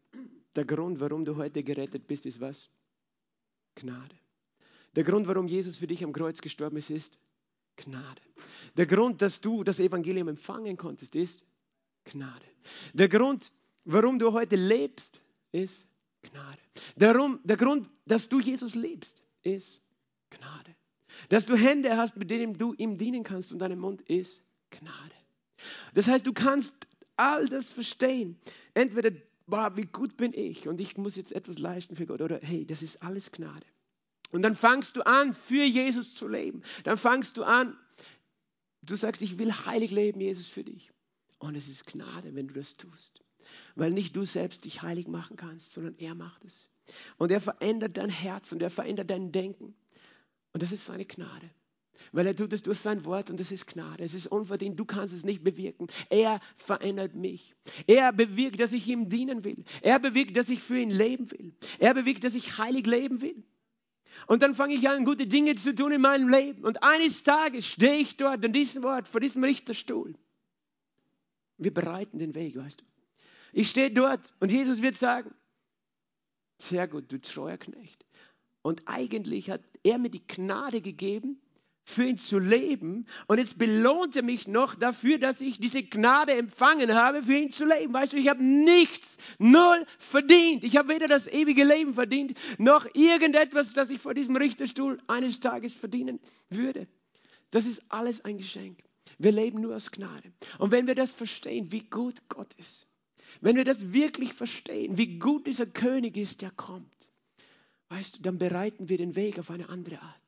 [0.55, 2.69] der Grund, warum du heute gerettet bist, ist was?
[3.75, 4.15] Gnade.
[4.95, 7.19] Der Grund, warum Jesus für dich am Kreuz gestorben ist, ist
[7.75, 8.21] Gnade.
[8.75, 11.45] Der Grund, dass du das Evangelium empfangen konntest, ist
[12.05, 12.45] Gnade.
[12.93, 13.51] Der Grund,
[13.85, 15.21] warum du heute lebst,
[15.51, 15.87] ist
[16.21, 16.59] Gnade.
[16.95, 19.81] Darum, der Grund, dass du Jesus liebst, ist
[20.29, 20.75] Gnade.
[21.29, 25.15] Dass du Hände hast, mit denen du ihm dienen kannst und deinem Mund ist Gnade.
[25.93, 28.37] Das heißt, du kannst all das verstehen.
[28.73, 29.11] Entweder,
[29.47, 32.65] boah, wie gut bin ich und ich muss jetzt etwas leisten für Gott oder hey,
[32.65, 33.65] das ist alles Gnade.
[34.31, 36.61] Und dann fangst du an, für Jesus zu leben.
[36.83, 37.77] Dann fangst du an,
[38.81, 40.91] du sagst, ich will heilig leben, Jesus, für dich.
[41.39, 43.23] Und es ist Gnade, wenn du das tust.
[43.75, 46.69] Weil nicht du selbst dich heilig machen kannst, sondern er macht es.
[47.17, 49.75] Und er verändert dein Herz und er verändert dein Denken.
[50.53, 51.49] Und das ist seine Gnade.
[52.11, 54.03] Weil er tut es durch sein Wort und das ist Gnade.
[54.03, 54.79] Es ist unverdient.
[54.79, 55.87] Du kannst es nicht bewirken.
[56.09, 57.55] Er verändert mich.
[57.87, 59.63] Er bewirkt, dass ich ihm dienen will.
[59.81, 61.53] Er bewirkt, dass ich für ihn leben will.
[61.79, 63.43] Er bewirkt, dass ich heilig leben will.
[64.25, 66.63] Und dann fange ich an, gute Dinge zu tun in meinem Leben.
[66.63, 70.15] Und eines Tages stehe ich dort an diesem Ort, vor diesem Richterstuhl.
[71.57, 72.85] Wir bereiten den Weg, weißt du.
[73.53, 75.33] Ich stehe dort und Jesus wird sagen,
[76.57, 78.05] sehr gut, du treuer Knecht.
[78.61, 81.39] Und eigentlich hat er mir die Gnade gegeben
[81.89, 83.07] für ihn zu leben.
[83.27, 87.49] Und jetzt belohnt er mich noch dafür, dass ich diese Gnade empfangen habe, für ihn
[87.49, 87.93] zu leben.
[87.93, 90.65] Weißt du, ich habe nichts, null verdient.
[90.65, 95.39] Ich habe weder das ewige Leben verdient, noch irgendetwas, das ich vor diesem Richterstuhl eines
[95.39, 96.19] Tages verdienen
[96.49, 96.87] würde.
[97.51, 98.83] Das ist alles ein Geschenk.
[99.17, 100.33] Wir leben nur aus Gnade.
[100.59, 102.85] Und wenn wir das verstehen, wie gut Gott ist,
[103.39, 107.09] wenn wir das wirklich verstehen, wie gut dieser König ist, der kommt,
[107.87, 110.26] weißt du, dann bereiten wir den Weg auf eine andere Art.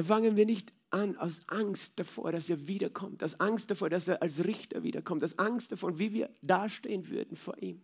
[0.00, 4.08] Dann fangen wir nicht an aus Angst davor, dass er wiederkommt, aus Angst davor, dass
[4.08, 7.82] er als Richter wiederkommt, aus Angst davor, wie wir dastehen würden vor ihm.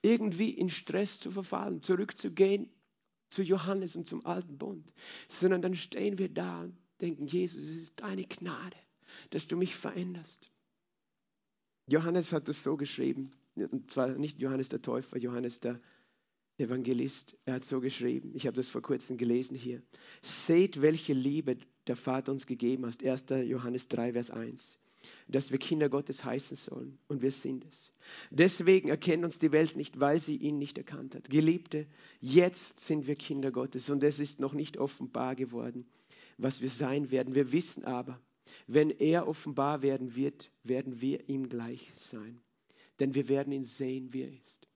[0.00, 2.70] Irgendwie in Stress zu verfallen, zurückzugehen
[3.30, 4.94] zu Johannes und zum alten Bund,
[5.26, 8.76] sondern dann stehen wir da und denken, Jesus, es ist deine Gnade,
[9.30, 10.52] dass du mich veränderst.
[11.88, 15.80] Johannes hat das so geschrieben, und zwar nicht Johannes der Täufer, Johannes der
[16.60, 19.82] Evangelist, er hat so geschrieben, ich habe das vor kurzem gelesen hier.
[20.22, 21.56] Seht, welche Liebe
[21.86, 23.02] der Vater uns gegeben hat.
[23.02, 23.24] 1.
[23.48, 24.76] Johannes 3, Vers 1.
[25.28, 26.98] Dass wir Kinder Gottes heißen sollen.
[27.08, 27.92] Und wir sind es.
[28.30, 31.30] Deswegen erkennt uns die Welt nicht, weil sie ihn nicht erkannt hat.
[31.30, 31.86] Geliebte,
[32.20, 35.86] jetzt sind wir Kinder Gottes und es ist noch nicht offenbar geworden,
[36.38, 37.34] was wir sein werden.
[37.34, 38.20] Wir wissen aber,
[38.66, 42.40] wenn er offenbar werden wird, werden wir ihm gleich sein.
[42.98, 44.69] Denn wir werden ihn sehen, wie er ist.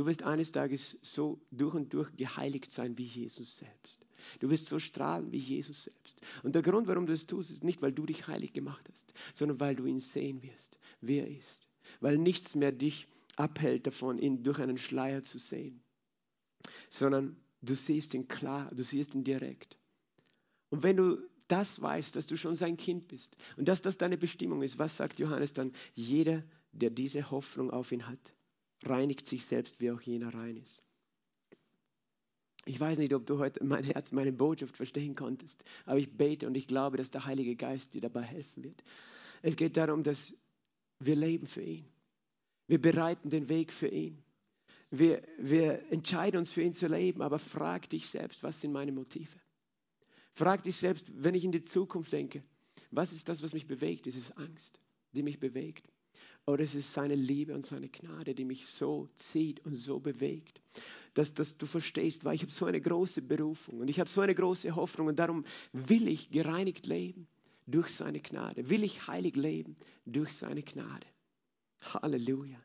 [0.00, 4.00] Du wirst eines Tages so durch und durch geheiligt sein wie Jesus selbst.
[4.38, 6.22] Du wirst so strahlen wie Jesus selbst.
[6.42, 9.12] Und der Grund, warum du es tust, ist nicht, weil du dich heilig gemacht hast,
[9.34, 11.68] sondern weil du ihn sehen wirst, wer er ist.
[12.00, 15.82] Weil nichts mehr dich abhält davon, ihn durch einen Schleier zu sehen,
[16.88, 19.76] sondern du siehst ihn klar, du siehst ihn direkt.
[20.70, 24.16] Und wenn du das weißt, dass du schon sein Kind bist und dass das deine
[24.16, 25.72] Bestimmung ist, was sagt Johannes dann?
[25.92, 26.42] Jeder,
[26.72, 28.32] der diese Hoffnung auf ihn hat,
[28.84, 30.82] reinigt sich selbst, wie auch jener rein ist.
[32.66, 36.46] Ich weiß nicht, ob du heute mein Herz, meine Botschaft verstehen konntest, aber ich bete
[36.46, 38.82] und ich glaube, dass der Heilige Geist dir dabei helfen wird.
[39.42, 40.34] Es geht darum, dass
[40.98, 41.86] wir leben für ihn.
[42.66, 44.22] Wir bereiten den Weg für ihn.
[44.90, 48.92] Wir, wir entscheiden uns für ihn zu leben, aber frag dich selbst, was sind meine
[48.92, 49.38] Motive?
[50.34, 52.42] Frag dich selbst, wenn ich in die Zukunft denke,
[52.90, 54.06] was ist das, was mich bewegt?
[54.06, 54.80] Ist es Angst,
[55.12, 55.88] die mich bewegt?
[56.46, 60.60] Oder es ist seine Liebe und seine Gnade, die mich so zieht und so bewegt,
[61.14, 64.20] dass, dass du verstehst, weil ich habe so eine große Berufung und ich habe so
[64.20, 67.26] eine große Hoffnung und darum will ich gereinigt leben
[67.66, 69.76] durch seine Gnade, will ich heilig leben
[70.06, 71.06] durch seine Gnade.
[71.82, 72.60] Halleluja.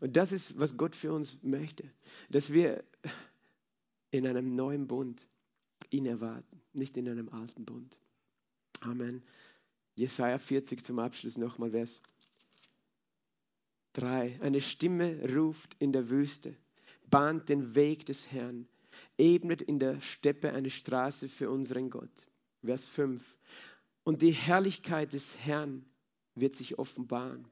[0.00, 1.90] Und das ist, was Gott für uns möchte,
[2.30, 2.84] dass wir
[4.10, 5.26] in einem neuen Bund
[5.90, 7.98] ihn erwarten, nicht in einem alten Bund.
[8.80, 9.22] Amen.
[9.94, 12.02] Jesaja 40 zum Abschluss nochmal Vers
[13.98, 14.38] 3.
[14.40, 16.54] Eine Stimme ruft in der Wüste,
[17.10, 18.68] bahnt den Weg des Herrn,
[19.16, 22.28] ebnet in der Steppe eine Straße für unseren Gott.
[22.64, 23.36] Vers 5.
[24.04, 25.84] Und die Herrlichkeit des Herrn
[26.34, 27.46] wird sich offenbaren.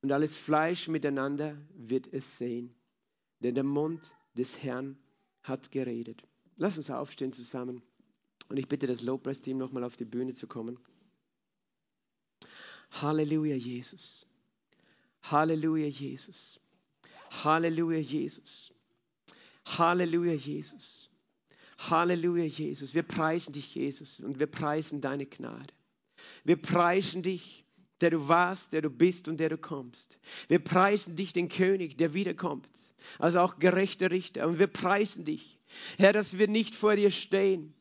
[0.00, 2.74] Und alles Fleisch miteinander wird es sehen.
[3.40, 4.96] Denn der Mund des Herrn
[5.42, 6.22] hat geredet.
[6.56, 7.82] Lass uns aufstehen zusammen.
[8.48, 10.78] Und ich bitte das Lobpreisteam nochmal auf die Bühne zu kommen.
[12.90, 14.27] Halleluja, Jesus.
[15.22, 16.60] Halleluja, Jesus.
[17.30, 18.72] Halleluja, Jesus.
[19.64, 21.10] Halleluja, Jesus.
[21.78, 22.94] Halleluja, Jesus.
[22.94, 25.72] Wir preisen dich, Jesus, und wir preisen deine Gnade.
[26.44, 27.64] Wir preisen dich,
[28.00, 30.18] der du warst, der du bist und der du kommst.
[30.48, 32.68] Wir preisen dich, den König, der wiederkommt,
[33.18, 34.46] also auch gerechter Richter.
[34.46, 35.58] Und wir preisen dich,
[35.96, 37.74] Herr, dass wir nicht vor dir stehen,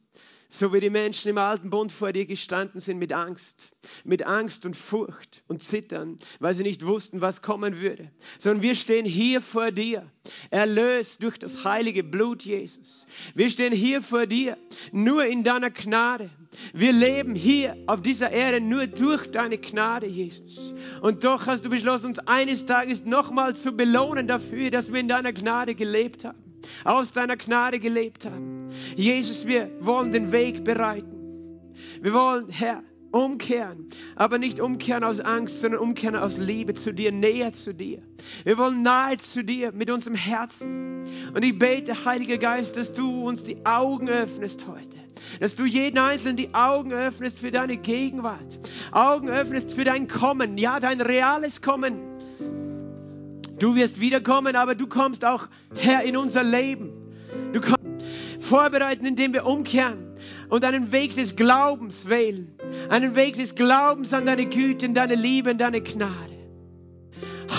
[0.49, 3.71] so wie die Menschen im alten Bund vor dir gestanden sind mit Angst,
[4.05, 8.75] mit Angst und Furcht und Zittern, weil sie nicht wussten, was kommen würde, sondern wir
[8.75, 10.09] stehen hier vor dir,
[10.49, 13.05] erlöst durch das heilige Blut Jesus.
[13.35, 14.57] Wir stehen hier vor dir,
[14.91, 16.29] nur in deiner Gnade.
[16.73, 20.73] Wir leben hier auf dieser Erde nur durch deine Gnade, Jesus.
[21.01, 25.09] Und doch hast du beschlossen, uns eines Tages nochmal zu belohnen dafür, dass wir in
[25.09, 26.46] deiner Gnade gelebt haben
[26.83, 28.69] aus deiner Gnade gelebt haben.
[28.95, 31.61] Jesus, wir wollen den Weg bereiten.
[32.01, 37.11] Wir wollen, Herr, umkehren, aber nicht umkehren aus Angst, sondern umkehren aus Liebe zu dir,
[37.11, 38.01] näher zu dir.
[38.43, 41.03] Wir wollen nahe zu dir mit unserem Herzen.
[41.33, 44.97] Und ich bete, Heiliger Geist, dass du uns die Augen öffnest heute.
[45.39, 48.59] Dass du jeden Einzelnen die Augen öffnest für deine Gegenwart.
[48.91, 50.57] Augen öffnest für dein Kommen.
[50.57, 52.16] Ja, dein reales Kommen
[53.59, 56.91] Du wirst wiederkommen, aber du kommst auch, Herr, in unser Leben.
[57.53, 57.77] Du kommst
[58.39, 60.07] vorbereiten, indem wir umkehren
[60.49, 62.55] und einen Weg des Glaubens wählen.
[62.89, 66.37] Einen Weg des Glaubens an deine Güte, deine Liebe, deine Gnade.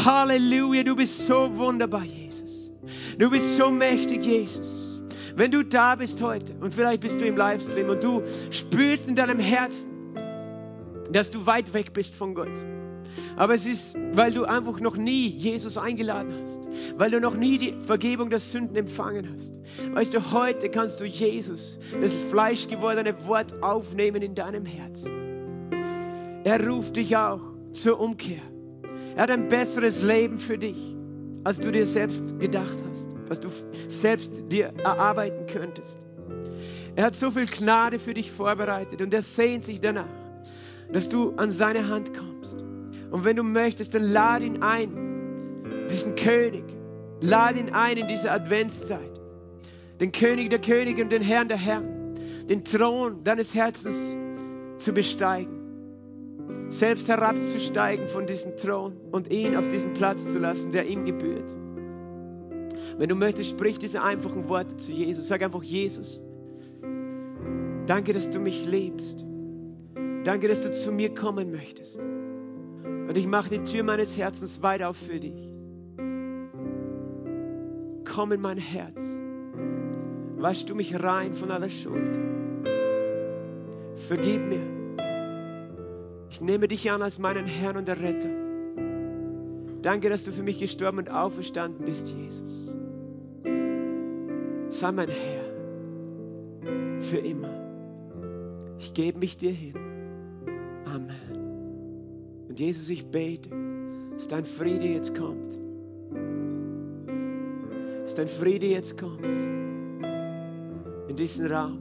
[0.05, 2.71] Halleluja, du bist so wunderbar, Jesus.
[3.19, 5.03] Du bist so mächtig, Jesus.
[5.35, 9.15] Wenn du da bist heute und vielleicht bist du im Livestream und du spürst in
[9.15, 9.91] deinem Herzen,
[11.11, 12.65] dass du weit weg bist von Gott.
[13.39, 16.61] Aber es ist, weil du einfach noch nie Jesus eingeladen hast,
[16.97, 19.55] weil du noch nie die Vergebung der Sünden empfangen hast.
[19.93, 25.13] Weißt du, heute kannst du Jesus, das fleischgewordene Wort, aufnehmen in deinem Herzen.
[26.43, 27.41] Er ruft dich auch
[27.73, 28.43] zur Umkehr.
[29.15, 30.97] Er hat ein besseres Leben für dich,
[31.45, 33.49] als du dir selbst gedacht hast, was du
[33.87, 36.01] selbst dir erarbeiten könntest.
[36.97, 40.09] Er hat so viel Gnade für dich vorbereitet und er sehnt sich danach,
[40.93, 42.38] dass du an seine Hand kommst.
[43.11, 46.65] Und wenn du möchtest, dann lad ihn ein, diesen König,
[47.21, 49.21] lad ihn ein in diese Adventszeit,
[50.01, 52.15] den König der Könige und den Herrn der Herren,
[52.49, 54.17] den Thron deines Herzens
[54.77, 55.59] zu besteigen
[56.71, 61.55] selbst herabzusteigen von diesem Thron und ihn auf diesen Platz zu lassen, der ihm gebührt.
[62.99, 65.29] Wenn du möchtest, sprich diese einfachen Worte zu Jesus.
[65.29, 66.21] Sag einfach, Jesus,
[67.87, 69.25] danke, dass du mich liebst.
[70.25, 72.01] Danke, dass du zu mir kommen möchtest.
[73.09, 75.53] Und ich mache die Tür meines Herzens weit auf für dich.
[78.05, 79.19] Komm in mein Herz.
[80.37, 82.19] Wasch du mich rein von aller Schuld.
[83.97, 84.79] Vergib mir
[86.31, 88.29] ich nehme dich an als meinen Herrn und Erretter.
[89.83, 92.77] Danke, dass du für mich gestorben und auferstanden bist, Jesus.
[94.69, 95.45] Sei mein Herr
[97.01, 97.51] für immer.
[98.79, 99.75] Ich gebe mich dir hin.
[100.85, 101.28] Amen.
[102.59, 103.51] Jesus, ich bete,
[104.15, 105.57] dass dein Friede jetzt kommt.
[108.03, 109.25] Dass dein Friede jetzt kommt
[111.09, 111.79] in diesen Raum.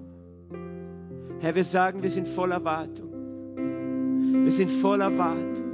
[1.40, 3.10] Herr, wir sagen, wir sind voller Erwartung.
[4.44, 5.66] Wir sind voller Erwartung.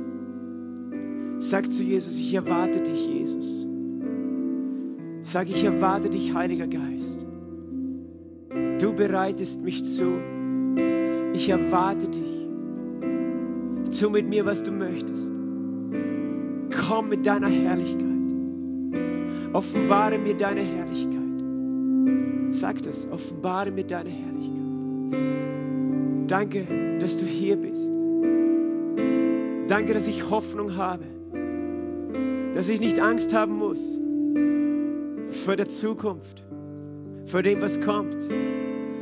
[1.40, 3.68] Sag zu Jesus, ich erwarte dich, Jesus.
[5.22, 7.26] Sag, ich erwarte dich, Heiliger Geist.
[8.80, 10.14] Du bereitest mich zu.
[11.34, 12.23] Ich erwarte dich.
[14.00, 15.34] Tu mit mir, was du möchtest.
[16.88, 18.08] Komm mit deiner Herrlichkeit.
[19.54, 21.22] Offenbare mir deine Herrlichkeit.
[22.50, 24.64] Sag das, offenbare mir deine Herrlichkeit.
[26.28, 26.66] Danke,
[27.00, 27.92] dass du hier bist.
[29.68, 31.04] Danke, dass ich Hoffnung habe,
[32.54, 34.00] dass ich nicht Angst haben muss
[35.46, 36.44] vor der Zukunft,
[37.26, 38.20] vor dem, was kommt,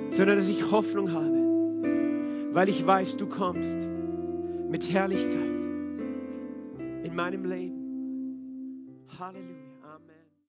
[0.10, 3.91] sondern dass ich Hoffnung habe, weil ich weiß, du kommst
[4.72, 5.64] mit Herrlichkeit
[7.04, 8.96] in meinem Leben.
[9.20, 9.71] Halleluja.